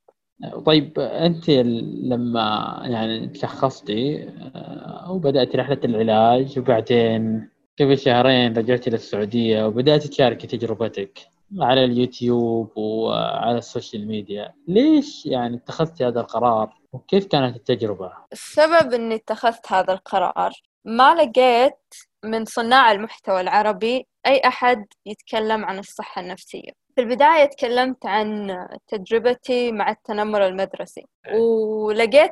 طيب 0.66 1.00
أنت 1.00 1.50
لما 1.50 2.80
يعني 2.84 3.28
تشخصتي 3.28 4.24
آه، 4.56 5.12
وبدأت 5.12 5.56
رحلة 5.56 5.80
العلاج 5.84 6.60
وبعدين 6.60 7.50
قبل 7.80 7.98
شهرين 7.98 8.58
رجعتي 8.58 8.90
للسعوديه 8.90 9.66
وبدأت 9.66 10.08
تشاركي 10.08 10.48
تجربتك 10.48 11.20
على 11.60 11.84
اليوتيوب 11.86 12.78
وعلى 12.78 13.58
ال 13.58 13.65
social 13.65 14.08
media 14.08 14.54
ليش 14.68 15.26
يعني 15.26 15.58
اتخذتي 15.58 16.08
هذا 16.08 16.20
القرار؟ 16.20 16.78
وكيف 16.94 17.26
كانت 17.26 17.56
التجربة؟ 17.56 18.14
السبب 18.32 18.94
إني 18.94 19.16
اتخذت 19.16 19.72
هذا 19.72 19.94
القرار 19.94 20.52
ما 20.86 21.16
لقيت 21.16 21.94
من 22.26 22.46
صناع 22.46 22.92
المحتوى 22.92 23.42
العربي 23.42 24.08
أي 24.28 24.42
أحد 24.46 24.86
يتكلم 25.06 25.66
عن 25.66 25.80
الصحة 25.80 26.22
النفسية. 26.22 26.87
في 26.98 27.04
البداية 27.04 27.46
تكلمت 27.46 28.06
عن 28.06 28.58
تجربتي 28.88 29.72
مع 29.72 29.90
التنمر 29.90 30.46
المدرسي 30.48 31.06
ولقيت 31.34 32.32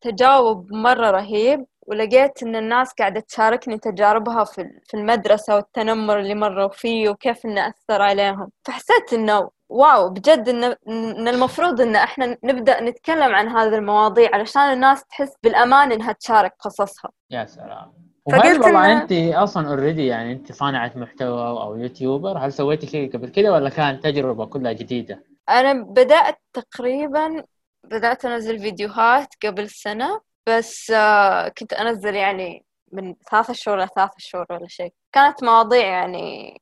تجاوب 0.00 0.72
مرة 0.72 1.10
رهيب 1.10 1.66
ولقيت 1.86 2.42
إن 2.42 2.56
الناس 2.56 2.92
قاعدة 2.92 3.20
تشاركني 3.20 3.78
تجاربها 3.78 4.44
في 4.44 4.94
المدرسة 4.94 5.56
والتنمر 5.56 6.18
اللي 6.18 6.34
مروا 6.34 6.68
فيه 6.68 7.08
وكيف 7.08 7.46
إنه 7.46 7.68
أثر 7.68 8.02
عليهم. 8.02 8.50
فحسيت 8.64 9.12
إنه 9.12 9.50
wow 9.68 10.10
بجد 10.10 10.48
إن, 10.48 10.64
إن 10.88 11.28
المفروض 11.28 11.80
إن 11.80 11.96
إحنا 11.96 12.36
نبدأ 12.44 12.80
نتكلم 12.80 13.34
عن 13.34 13.48
هذه 13.48 13.74
المواضيع 13.74 14.30
علشان 14.34 14.62
الناس 14.62 15.04
تحس 15.04 15.32
بالأمان 15.42 15.92
إنها 15.92 16.12
تشارك 16.12 16.54
قصصها. 16.60 17.10
يا 17.30 17.44
سلام. 17.44 18.05
وهل 18.26 18.60
والله 18.60 18.92
انت 19.02 19.12
أصلا 19.34 19.68
already 19.68 20.06
يعني 20.06 20.32
انت 20.32 20.52
صانعة 20.52 20.92
محتوى 20.96 21.42
أو 21.48 21.76
YouTuber 21.76 22.38
هل 22.38 22.52
سويتي 22.52 22.86
شيء 22.86 23.12
قبل 23.12 23.28
كذا 23.28 23.50
ولا 23.50 23.68
كانت 23.70 24.04
تجربة 24.04 24.46
كلها 24.46 24.72
جديدة؟ 24.72 25.24
أنا 25.48 25.72
بدأت 25.72 26.38
تقريبا 26.52 27.44
بدأت 27.84 28.24
أنزل 28.24 28.58
فيديوهات 28.58 29.28
قبل 29.44 29.70
سنة 29.70 30.20
بس 30.48 30.90
آه، 30.90 31.48
كنت 31.48 31.72
أنزل 31.72 32.14
يعني 32.14 32.64
من 32.92 33.14
ثلاثة 33.30 33.52
شهور 33.52 33.78
لثلاثة 33.78 34.14
شهور 34.18 34.46
ولا 34.50 34.68
شيء. 34.68 34.92
كانت 35.12 35.44
مواضيع 35.44 35.86
يعني 35.86 36.60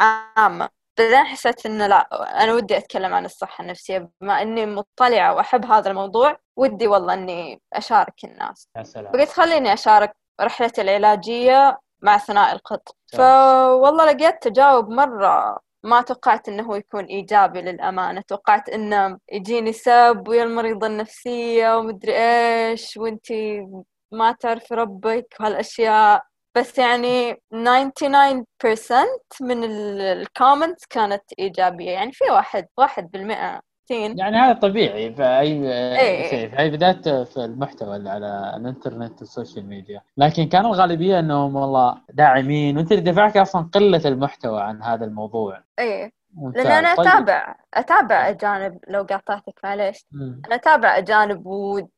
عامة 0.00 0.68
بعدين 0.98 1.24
حسيت 1.24 1.66
إنه 1.66 1.86
لا 1.86 1.96
أنا 2.44 2.52
ودي 2.54 2.76
أتكلم 2.76 3.14
عن 3.14 3.24
الصحة 3.24 3.62
النفسية 3.62 4.10
بما 4.20 4.42
إني 4.42 4.66
مطلعة 4.66 5.34
وأحب 5.34 5.64
هذا 5.66 5.90
الموضوع 5.90 6.38
ودي 6.56 6.86
والله 6.86 7.14
إني 7.14 7.60
أشارك 7.72 8.24
الناس. 8.24 8.68
يا 8.76 8.82
سلام. 8.82 9.12
بقيت 9.12 9.28
خليني 9.28 9.72
أشارك 9.72 10.16
رحلتي 10.40 10.80
العلاجية 10.80 11.78
مع 12.02 12.18
ثناء 12.18 12.52
القط 12.54 12.96
فوالله 13.12 14.04
لقيت 14.04 14.42
تجاوب 14.42 14.88
مرة 14.90 15.58
ما 15.82 16.02
توقعت 16.02 16.48
إنه 16.48 16.76
يكون 16.76 17.04
إيجابي 17.04 17.60
للأمانة. 17.62 18.20
توقعت 18.28 18.68
إنه 18.68 19.18
يجيني 19.32 19.72
سب 19.72 20.24
ويا 20.28 20.42
المريضة 20.42 20.86
النفسية 20.86 21.76
ومدري 21.78 22.12
إيش 22.16 22.96
وإنتي 22.96 23.66
ما 24.12 24.32
تعرفي 24.32 24.74
ربك 24.74 25.36
وهالأشياء. 25.40 26.22
بس 26.54 26.78
يعني 26.78 27.32
99% 27.32 29.06
من 29.40 29.64
ال 29.64 29.78
comments 29.78 30.86
كانت 30.86 31.22
إيجابية. 31.38 31.90
يعني 31.90 32.12
في 32.12 32.24
واحد 32.30 32.66
واحد 32.78 33.10
بالمئة 33.10 33.60
ستين 33.86 34.18
يعني 34.18 34.36
هذا 34.36 34.52
طبيعي 34.52 35.14
في 35.14 35.22
اي. 35.22 36.28
شيء 36.30 36.48
في 36.48 36.58
اي 36.58 36.70
بدايات 36.70 37.08
في 37.08 37.44
المحتوى 37.44 37.96
اللي 37.96 38.10
على 38.10 38.52
الإنترنت 38.56 39.20
وال 39.20 39.32
social 39.32 39.66
media 39.66 40.02
لكن 40.16 40.48
كان 40.48 40.66
الغالبية 40.66 41.18
إنهم 41.18 41.56
والله 41.56 41.98
داعمين 42.12 42.76
وأنت 42.76 42.92
اللي 42.92 43.12
دفعك 43.12 43.36
أصلا 43.36 43.68
قلة 43.74 44.02
المحتوى 44.04 44.60
عن 44.62 44.82
هذا 44.82 45.04
الموضوع 45.04 45.62
إيه 45.78 46.12
لأن 46.54 46.66
أنا 46.66 46.94
طيب. 46.94 47.06
أتابع 47.06 47.54
أتابع 47.74 48.28
أجانب 48.28 48.78
لو 48.88 49.02
قاطعتك 49.02 49.54
معليش 49.64 50.06
أنا 50.46 50.54
أتابع 50.54 50.98
أجانب 50.98 51.46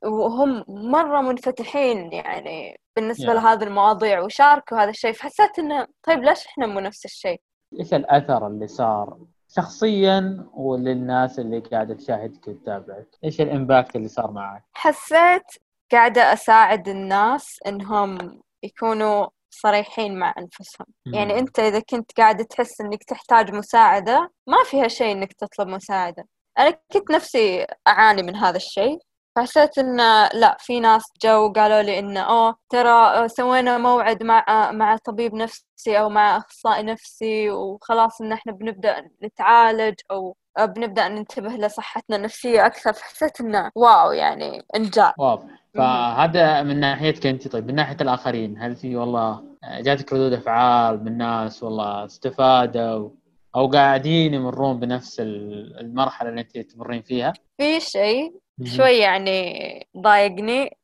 وهم 0.03 0.64
مرة 0.68 1.20
منفتحين 1.20 2.12
يعني 2.12 2.81
بالنسبة 2.96 3.33
yeah. 3.33 3.37
لهذه 3.37 3.62
المواضيع 3.62 4.20
وشاركوا 4.20 4.79
هذا 4.79 4.90
الشيء 4.90 5.12
فحسيت 5.12 5.59
إنه 5.59 5.87
طيب 6.03 6.22
ليش 6.22 6.46
إحنا 6.46 6.66
مو 6.66 6.81
نفس 6.81 7.05
الشيء؟ 7.05 7.40
إيش 7.81 7.94
الأثر 7.94 8.46
اللي 8.46 8.66
صار 8.66 9.18
شخصيا 9.49 10.47
وللناس 10.55 11.39
اللي 11.39 11.59
قاعدة 11.61 11.95
تشاهدك 11.95 12.49
وتتابعك 12.49 13.09
إيش 13.25 13.41
الإمباكت 13.41 13.97
اللي 13.97 14.09
صار 14.09 14.31
معك؟ 14.31 14.65
حسيت 14.73 15.45
قاعدة 15.93 16.33
أساعد 16.33 16.89
الناس 16.89 17.61
إنهم 17.67 18.41
يكونوا 18.63 19.27
صريحين 19.51 20.19
مع 20.19 20.35
أنفسهم. 20.39 20.87
مم. 21.07 21.15
يعني 21.15 21.39
أنت 21.39 21.59
إذا 21.59 21.81
كنت 21.81 22.13
قاعدة 22.13 22.45
تحس 22.45 22.81
إنك 22.81 23.05
تحتاج 23.05 23.55
مساعدة 23.55 24.31
ما 24.47 24.57
فيها 24.65 24.89
شيء 24.89 25.13
إنك 25.13 25.33
تطلب 25.33 25.69
مساعدة. 25.69 26.25
أنا 26.59 26.71
كنت 26.93 27.11
نفسي 27.11 27.67
أعاني 27.89 28.23
من 28.23 28.37
هذا 28.37 28.57
الشيء. 28.57 28.99
فحسيت 29.38 29.79
انه 29.79 30.29
لا 30.29 30.57
في 30.61 30.81
ناس 30.81 31.03
جو 31.24 31.53
قالوا 31.53 31.83
لي 31.83 31.98
انه 31.98 32.20
أوه 32.20 32.57
ترى 32.68 33.29
سوينا 33.29 33.79
موعد 33.79 34.22
مع 34.22 34.70
مع 34.72 34.96
طبيب 34.96 35.35
نفسي 35.35 35.98
أو 35.98 36.09
مع 36.09 36.37
أخصائي 36.37 36.83
نفسي 36.83 37.51
وخلاص 37.51 38.20
إن 38.20 38.33
إحنا 38.33 38.53
بنبدأ 38.53 39.11
نتعالج 39.22 39.94
أو 40.11 40.37
بنبدأ 40.61 41.09
ننتبه 41.09 41.48
لصحتنا 41.48 42.16
النفسية 42.16 42.66
أكثر 42.66 42.92
فحسيت 42.92 43.40
انه 43.40 43.70
واو 43.74 44.12
يعني 44.12 44.62
إنجاز. 44.77 45.12
واضح 45.18 45.44
فهذا 45.74 46.62
من 46.62 46.81
ناحيتك 46.81 47.27
أنت 47.27 47.48
طيب 47.48 47.66
من 47.66 47.74
ناحية 47.74 47.96
الآخرين 48.01 48.59
هل 48.59 48.77
في 48.77 48.96
والله 48.96 49.44
جاتك 49.81 50.12
ردود 50.12 50.33
أفعال 50.33 51.05
من 51.05 51.18
ناس 51.18 51.62
والله 51.62 52.05
استفادوا 52.05 53.11
أو 53.57 53.66
قاعدين 53.66 54.35
يمرون 54.35 54.81
بنفس 54.81 55.20
المرحلة 55.20 56.29
اللي 56.29 56.40
أنت 56.40 56.59
تمرين 56.59 57.03
فيها؟ 57.03 57.33
في 57.61 57.81
شيء 57.81 58.48
شوي 58.64 58.99
يعني 58.99 59.88
ضايقني 59.97 60.77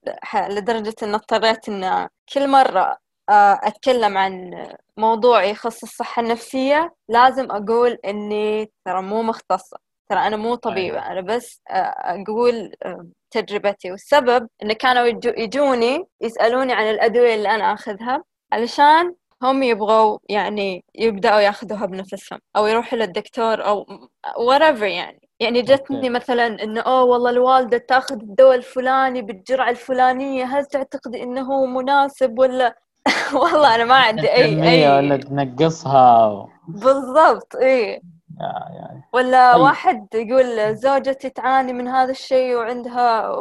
لدرجة 0.49 0.95
إن 1.03 1.15
اضطريت 1.15 1.69
إن 1.69 2.09
كل 2.35 2.49
مرة 2.49 2.99
آه، 3.29 3.61
أتكلم 3.63 4.19
عن 4.19 4.51
موضوع 4.97 5.45
يخص 5.45 5.83
الصحة 5.83 6.23
النفسية 6.23 6.95
لازم 7.09 7.51
أقول 7.51 7.99
إني 8.05 8.71
ترى 8.85 9.03
مو 9.03 9.23
مختصة. 9.23 9.77
ترى 10.11 10.19
أنا 10.27 10.37
مو 10.37 10.55
طبيبة. 10.55 10.99
أنا 10.99 11.21
بس 11.21 11.61
آه، 11.71 11.73
أقول 11.99 12.73
آه، 12.85 13.07
تجربتي. 13.31 13.91
والسبب 13.91 14.49
إن 14.63 14.73
كانوا 14.73 15.07
يجوني 15.39 16.05
يسألوني 16.21 16.73
عن 16.73 16.91
الأدوية 16.91 17.35
اللي 17.35 17.49
أنا 17.55 17.73
أخذها 17.75 18.25
علشان 18.53 19.15
هم 19.43 19.63
يبغوا 19.63 20.19
يعني 20.29 20.85
يبدأوا 20.95 21.41
ياخذوها 21.41 21.87
بنفسهم 21.87 22.41
أو 22.57 22.67
يروحوا 22.67 22.99
للدكتور 22.99 23.65
أو 23.67 23.87
whatever 24.27 24.83
يعني. 24.83 25.24
يعني 25.41 25.63
جتني 25.63 26.11
مثلا 26.11 26.47
إنه 26.63 26.81
أوه 26.81 27.05
والله 27.05 27.31
الوالدة 27.31 27.79
تأخذ 27.79 28.15
الدواء 28.15 28.55
الفلاني 28.55 29.23
بالجرعة 29.23 29.71
الفلانية 29.71 30.45
هل 30.45 30.65
تعتقدي 30.65 31.23
إنه 31.23 31.67
مناسب 31.67 32.39
ولا 32.39 32.77
والله 33.41 33.75
أنا 33.75 33.85
ما 33.85 33.95
عندي 33.95 34.33
أي 34.33 34.71
أي 34.71 34.97
ولا 34.97 35.17
تنقصها؟ 35.17 36.49
بالضبط 36.69 37.57
إي. 37.57 38.03
يعني 38.41 39.05
ولا 39.13 39.53
طيب. 39.53 39.63
واحد 39.63 40.07
يقول 40.15 40.77
زوجتي 40.77 41.31
تعاني 41.31 41.73
من 41.73 41.89
هذا 41.89 42.11
الشيء 42.11 42.57
وعندها 42.57 43.37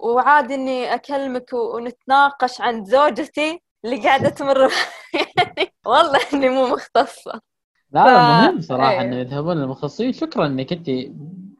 وعادي 0.00 0.54
إني 0.54 0.94
أكلمك 0.94 1.52
ونتناقش 1.52 2.60
عن 2.60 2.84
زوجتي 2.84 3.62
اللي 3.84 3.96
قاعدة 3.96 4.28
تمر 4.28 4.60
يعني 5.14 5.72
والله 5.86 6.20
إني 6.34 6.48
مو 6.48 6.66
مختصة. 6.66 7.40
لا 7.90 8.04
ف- 8.04 8.08
مهم 8.50 8.60
صراحة 8.60 8.90
إيه. 8.92 9.00
إنه 9.00 9.16
يذهبون 9.16 9.56
للمختصين 9.56 10.12
شكرا 10.12 10.46
إنك 10.46 10.72
أنت 10.72 10.88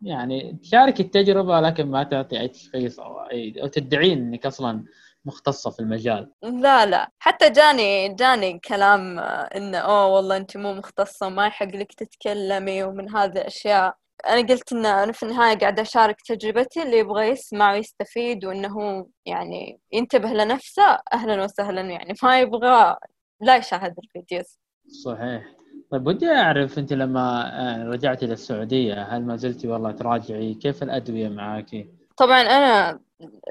يعني 0.02 0.58
تشارك 0.62 1.00
التجربة 1.00 1.60
لكن 1.60 1.86
ما 1.86 2.02
تعطي 2.02 2.40
أي 2.40 2.48
تشخيص 2.48 3.00
أو 3.00 3.20
أي 3.20 3.54
أو 3.62 3.66
تدعين 3.66 4.18
إنك 4.18 4.46
أصلا 4.46 4.84
مختصة 5.24 5.70
في 5.70 5.80
المجال. 5.80 6.30
لا 6.42 6.86
لا. 6.86 7.08
حتى 7.18 7.50
جاني 7.50 8.08
جاني 8.14 8.58
كلام 8.58 9.18
إنه 9.18 9.78
أوه 9.78 10.06
والله 10.06 10.36
أنت 10.36 10.56
مو 10.56 10.74
مختصة 10.74 11.28
ما 11.28 11.46
يحق 11.46 11.66
لك 11.66 11.92
تتكلمي 11.92 12.82
ومن 12.82 13.16
هذه 13.16 13.32
الأشياء. 13.32 13.94
أنا 14.26 14.46
قلت 14.48 14.72
ان 14.72 14.86
أنا 14.86 15.12
في 15.12 15.22
النهاية 15.22 15.58
قاعدة 15.58 15.82
أشارك 15.82 16.16
تجربتي 16.26 16.82
اللي 16.82 16.98
يبغى 16.98 17.24
يسمع 17.28 17.72
ويستفيد 17.72 18.44
وإنه 18.44 18.68
هو 18.68 19.06
يعني 19.26 19.80
ينتبه 19.92 20.28
لنفسه 20.28 20.98
أهلا 21.12 21.44
وسهلا 21.44 21.80
يعني. 21.80 22.14
ما 22.22 22.40
يبغى 22.40 22.96
لا 23.40 23.56
يشاهد 23.56 23.94
ال 24.04 24.11
videos. 24.11 24.58
صحيح. 25.04 25.57
طيب 25.90 26.06
ودي 26.06 26.26
أعرف 26.30 26.78
أنت 26.78 26.92
لما 26.92 27.50
آه، 27.60 27.84
رجعتي 27.84 28.26
للسعودية 28.26 29.02
هل 29.02 29.22
ما 29.22 29.36
زلتي 29.36 29.68
والله 29.68 29.92
تراجعي 29.92 30.54
كيف 30.54 30.82
الأدوية 30.82 31.28
معاكي؟ 31.28 31.88
طبعا 32.16 32.40
أنا 32.40 33.00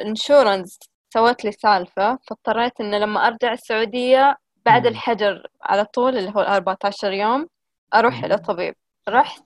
insurance 0.05 0.79
سوت 1.13 1.45
لي 1.45 1.52
سالفة 1.52 2.19
فاضطريت 2.28 2.82
إن 2.82 3.00
لما 3.00 3.28
أرجع 3.28 3.52
السعودية 3.54 4.38
بعد 4.65 4.82
مم. 4.82 4.88
الحجر 4.88 5.47
على 5.62 5.86
طول 5.86 6.17
اللي 6.17 6.30
هو 6.36 6.41
ال 6.41 6.45
14 6.45 7.12
يوم 7.13 7.47
أروح. 7.93 8.23
إلى 8.23 8.38
طبيب 8.38 8.76
رحت 9.10 9.43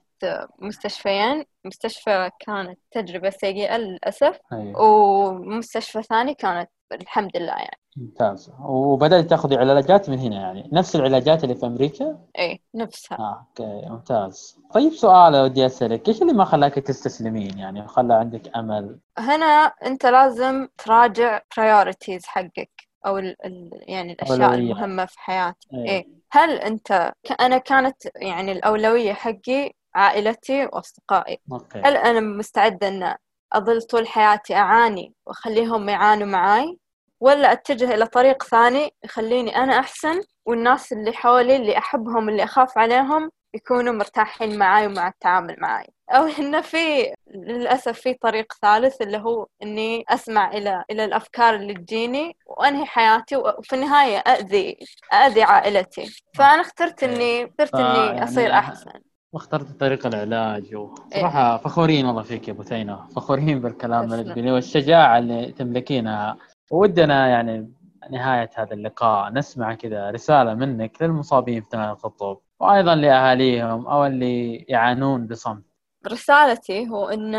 مستشفيين 0.58 1.44
مستشفى 1.64 2.30
كانت 2.40 2.78
تجربة 2.90 3.30
سيئة 3.30 3.76
للأسف 3.76 4.38
أيوة. 4.52 4.80
ومستشفى 4.82 6.02
ثاني 6.02 6.34
كانت 6.34 6.70
الحمد 6.92 7.36
لله 7.36 7.52
يعني 7.52 7.81
ممتاز. 7.96 8.52
وبدأت 8.60 9.24
تاخذي 9.30 9.56
علاجات 9.56 10.10
من 10.10 10.18
هنا 10.18 10.36
يعني. 10.36 10.70
نفس 10.72 10.96
العلاجات 10.96 11.44
اللي 11.44 11.54
في 11.54 11.66
أمريكا؟ 11.66 12.18
إيه 12.38 12.58
نفسها. 12.74 13.18
آه 13.18 13.46
أوكي 13.48 13.88
ممتاز. 13.88 14.58
طيب 14.74 14.92
سؤال 14.92 15.36
ودي 15.36 15.66
أسألك. 15.66 16.08
إيش 16.08 16.22
اللي 16.22 16.32
ما 16.32 16.44
خلاك 16.44 16.74
تستسلمين 16.74 17.58
يعني؟ 17.58 17.88
خلى 17.88 18.14
عندك 18.14 18.56
أمل. 18.56 18.98
هنا 19.18 19.72
أنت 19.86 20.06
لازم 20.06 20.68
تراجع 20.78 21.38
priorities 21.38 22.24
حقك 22.24 22.70
أو 23.06 23.18
ال 23.18 23.36
ال 23.46 23.70
يعني 23.88 24.12
الأشياء 24.12 24.40
أولويات. 24.40 24.58
المهمة 24.58 25.04
في 25.04 25.20
حياتك. 25.20 25.56
إيه. 25.74 26.06
هل 26.32 26.50
أنت 26.50 27.12
أنا 27.40 27.58
كانت 27.58 27.96
يعني 28.16 28.52
الأولوية 28.52 29.12
حقي 29.12 29.72
عائلتي 29.94 30.66
وأصدقائي. 30.66 31.38
أوكي. 31.52 31.78
هل 31.84 31.96
أنا 31.96 32.20
مستعدة 32.20 32.88
أن 32.88 33.14
أظل 33.52 33.82
طول 33.82 34.06
حياتي 34.08 34.54
أعاني 34.54 35.14
وأخليهم 35.26 35.88
يعانوا 35.88 36.26
معاي؟ 36.26 36.78
ولا 37.22 37.52
أتجه 37.52 37.94
إلى 37.94 38.06
طريق 38.06 38.42
ثاني 38.42 38.90
يخليني 39.04 39.56
أنا 39.56 39.78
أحسن 39.78 40.20
والناس 40.46 40.92
اللي 40.92 41.12
حولي 41.12 41.56
اللي 41.56 41.78
أحبهم 41.78 42.28
اللي 42.28 42.44
أخاف 42.44 42.78
عليهم 42.78 43.30
يكونوا 43.54 43.92
مرتاحين 43.92 44.58
معاي 44.58 44.86
ومع 44.86 45.08
التعامل 45.08 45.56
معاي. 45.58 45.86
أو 46.10 46.26
إنه 46.38 46.60
في 46.60 47.12
للأسف 47.34 48.00
في 48.00 48.14
طريق 48.14 48.52
ثالث 48.62 49.02
اللي 49.02 49.18
هو 49.18 49.46
إني 49.62 50.04
أسمع 50.08 50.52
إلى 50.52 50.84
إلى 50.90 51.04
الأفكار 51.04 51.54
اللي 51.54 51.74
تجيني 51.74 52.36
وأنهي 52.46 52.84
حياتي 52.86 53.36
وفي 53.36 53.74
النهاية 53.74 54.18
أذي 54.18 54.78
أذي 55.12 55.42
عائلتي. 55.42 56.22
فأنا 56.34 56.60
اخترت 56.60 57.04
إني 57.04 57.44
اخترت 57.44 57.74
إني 57.74 58.24
أصير 58.24 58.52
أحسن. 58.52 59.00
واخترت 59.32 59.80
طريق 59.80 60.06
العلاج. 60.06 60.74
وصراحة 60.74 61.56
فخورين 61.56 62.06
والله 62.06 62.22
فيك 62.22 62.48
يا 62.48 62.52
أبو 62.52 62.62
ثينة. 62.62 63.08
فخورين 63.16 63.60
بالكلام 63.60 64.12
اللي 64.12 64.50
والشجاعة 64.50 65.18
اللي 65.18 65.52
تملكينها. 65.52 66.36
ودنا 66.72 67.28
يعني 67.28 67.72
نهاية 68.10 68.50
هذا 68.54 68.74
اللقاء. 68.74 69.32
نسمع 69.32 69.74
كذا 69.74 70.10
رسالة 70.10 70.54
منك 70.54 71.02
للمصابين 71.02 71.62
في 71.62 71.68
تنال 71.68 71.90
الخطوب 71.90 72.42
وأيضا 72.60 72.94
لأهاليهم 72.94 73.86
أو 73.86 74.06
اللي 74.06 74.56
يعانون 74.68 75.26
بصمت. 75.26 75.64
رسالتي 76.08 76.88
هو 76.88 77.08
إن 77.08 77.32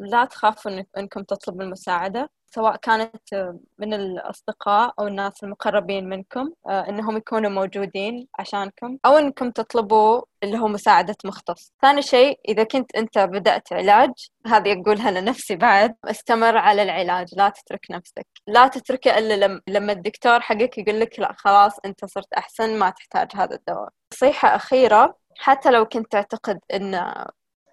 لا 0.00 0.24
تخافوا 0.24 0.80
إن- 0.80 0.84
إنكم 0.98 1.22
تطلبوا 1.22 1.62
المساعدة. 1.62 2.30
سواء 2.54 2.76
كانت 2.76 3.54
من 3.78 3.94
الأصدقاء 3.94 4.94
أو 4.98 5.06
الناس 5.06 5.44
المقربين 5.44 6.08
منكم 6.08 6.52
آه، 6.68 6.88
إنهم 6.88 7.16
يكونوا 7.16 7.50
موجودين 7.50 8.28
عشانكم 8.38 8.98
أو 9.06 9.16
إنكم 9.18 9.50
تطلبوا 9.50 10.22
اللي 10.42 10.58
هو 10.58 10.68
مساعدة 10.68 11.16
مختص. 11.24 11.72
ثاني 11.82 12.02
شيء 12.02 12.40
إذا 12.48 12.64
كنت 12.64 12.96
أنت 12.96 13.18
بدأت 13.18 13.72
علاج 13.72 14.10
هذه 14.46 14.72
أقولها 14.80 15.10
لنفسي 15.10 15.56
بعد 15.56 15.94
استمر 16.04 16.56
على 16.56 16.82
العلاج 16.82 17.28
لا 17.36 17.48
تترك 17.48 17.86
نفسك. 17.90 18.26
لا 18.46 18.68
تتركه 18.68 19.18
إلا 19.18 19.46
لم- 19.46 19.60
لما 19.68 19.92
الدكتور 19.92 20.40
حقك 20.40 20.78
يقول 20.78 21.00
لك 21.00 21.18
لا 21.20 21.32
خلاص 21.38 21.72
أنت 21.84 22.04
صرت 22.04 22.32
أحسن 22.32 22.78
ما 22.78 22.90
تحتاج 22.90 23.28
هذا 23.34 23.54
الدواء. 23.54 23.88
نصيحة 24.12 24.56
أخيرة 24.56 25.16
حتى 25.38 25.70
لو 25.70 25.84
كنت 25.84 26.12
تعتقد 26.12 26.58
أن 26.74 26.94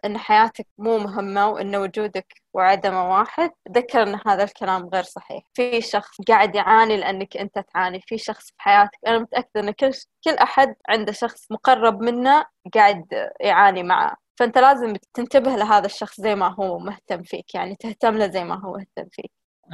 إن 0.05 0.17
حياتك 0.17 0.67
مو 0.77 0.97
مهمة 0.97 1.47
وإن 1.47 1.75
وجودك 1.75 2.33
وعدمه 2.53 3.11
واحد 3.11 3.51
تذكر 3.65 4.03
إن 4.03 4.19
هذا 4.27 4.43
الكلام 4.43 4.89
غير 4.93 5.03
صحيح. 5.03 5.43
في 5.53 5.81
شخص 5.81 6.21
قاعد 6.27 6.55
يعاني 6.55 6.97
لأنك 6.97 7.37
أنت 7.37 7.59
تعاني 7.73 8.01
في 8.01 8.17
شخص 8.17 8.47
في 8.47 8.53
حياتك. 8.57 8.97
أنا 9.07 9.19
متأكدة 9.19 9.61
إن 9.61 9.71
كل 9.71 9.91
كل 10.23 10.33
أحد 10.33 10.75
عنده 10.89 11.11
شخص 11.11 11.51
مقرب 11.51 12.01
منه 12.01 12.45
قاعد 12.75 13.05
يعاني 13.41 13.83
معه. 13.83 14.15
فأنت 14.39 14.57
لازم 14.57 14.93
تنتبه 15.13 15.55
لهذا 15.55 15.85
الشخص 15.85 16.21
زي 16.21 16.35
ما 16.35 16.55
هو 16.59 16.79
مهتم 16.79 17.23
فيك 17.23 17.55
يعني 17.55 17.75
تهتم 17.75 18.17
له 18.17 18.27
زي 18.27 18.43
ما 18.43 18.59
هو 18.59 18.73
مهتم 18.73 19.09
فيك. 19.11 19.31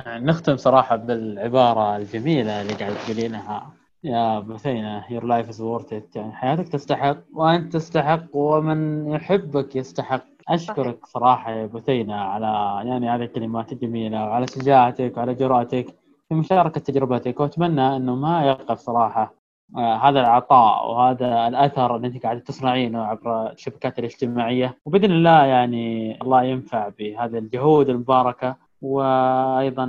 نختم 0.07 0.57
صراحة 0.57 0.95
بالعبارة 0.95 1.97
الجميلة 1.97 2.61
اللي 2.61 2.73
قاعد 2.73 2.95
تقولينها. 3.05 3.71
يا 4.05 4.39
بثينة 4.39 5.03
your 5.07 5.23
life 5.23 5.49
is 5.49 5.59
worth 5.59 5.91
it. 5.91 6.15
يعني 6.15 6.31
حياتك 6.33 6.67
تستحق 6.67 7.17
وأنت 7.33 7.73
تستحق 7.73 8.25
ومن 8.33 9.07
يحبك 9.11 9.75
يستحق. 9.75 10.23
أشكرك 10.49 11.05
صراحة 11.05 11.51
يا 11.51 11.65
بثينة 11.65 12.15
على 12.15 12.81
يعني 12.89 13.09
على 13.09 13.25
الكلمات 13.25 13.71
الجميلة 13.71 14.25
وعلى 14.25 14.47
شجاعتك 14.47 15.17
وعلى 15.17 15.33
جرأتك 15.33 15.85
في 16.29 16.35
مشاركة 16.35 16.81
تجربتك. 16.81 17.39
وأتمنى 17.39 17.95
أنه 17.95 18.15
ما 18.15 18.45
يقف 18.45 18.79
صراحة 18.79 19.33
آه، 19.77 19.95
هذا 19.95 20.19
العطاء 20.19 20.91
وهذا 20.91 21.47
الأثر 21.47 21.95
اللي 21.95 22.07
أنت 22.07 22.23
قاعدة 22.23 22.39
تصنعينه 22.39 23.03
عبر 23.03 23.51
الشبكات 23.51 23.99
الاجتماعية. 23.99 24.77
وبإذن 24.85 25.11
الله 25.11 25.45
يعني 25.45 26.17
الله 26.21 26.43
ينفع 26.43 26.89
بهذه 26.99 27.37
الجهود 27.37 27.89
المباركة. 27.89 28.55
وأيضا 28.85 29.85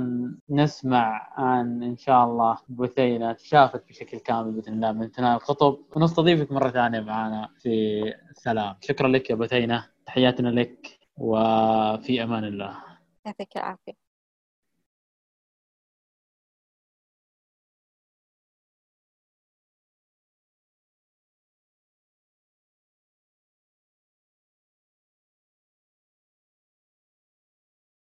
نسمع 0.49 1.33
عن 1.37 1.83
إن 1.83 1.97
شاء 1.97 2.23
الله 2.25 2.57
بثينه 2.69 3.33
تشافت 3.33 3.87
بشكل 3.89 4.17
كامل 4.17 4.51
بإذن 4.51 4.73
الله 4.73 4.91
من 4.91 5.11
تنال 5.11 5.35
الخطب. 5.35 5.77
ونستضيفك 5.95 6.51
مرة 6.51 6.69
ثانية 6.69 6.99
معنا 6.99 7.49
في 7.59 8.01
سلام 8.33 8.75
شكرا 8.81 9.07
لك 9.07 9.29
يا 9.29 9.35
بثينه 9.35 9.85
تحياتنا 10.05 10.49
لك. 10.49 10.99
وفي 11.17 12.23
أمان 12.23 12.43
الله. 12.43 12.77
يعطيك 13.25 13.57
العافية. 13.57 14.06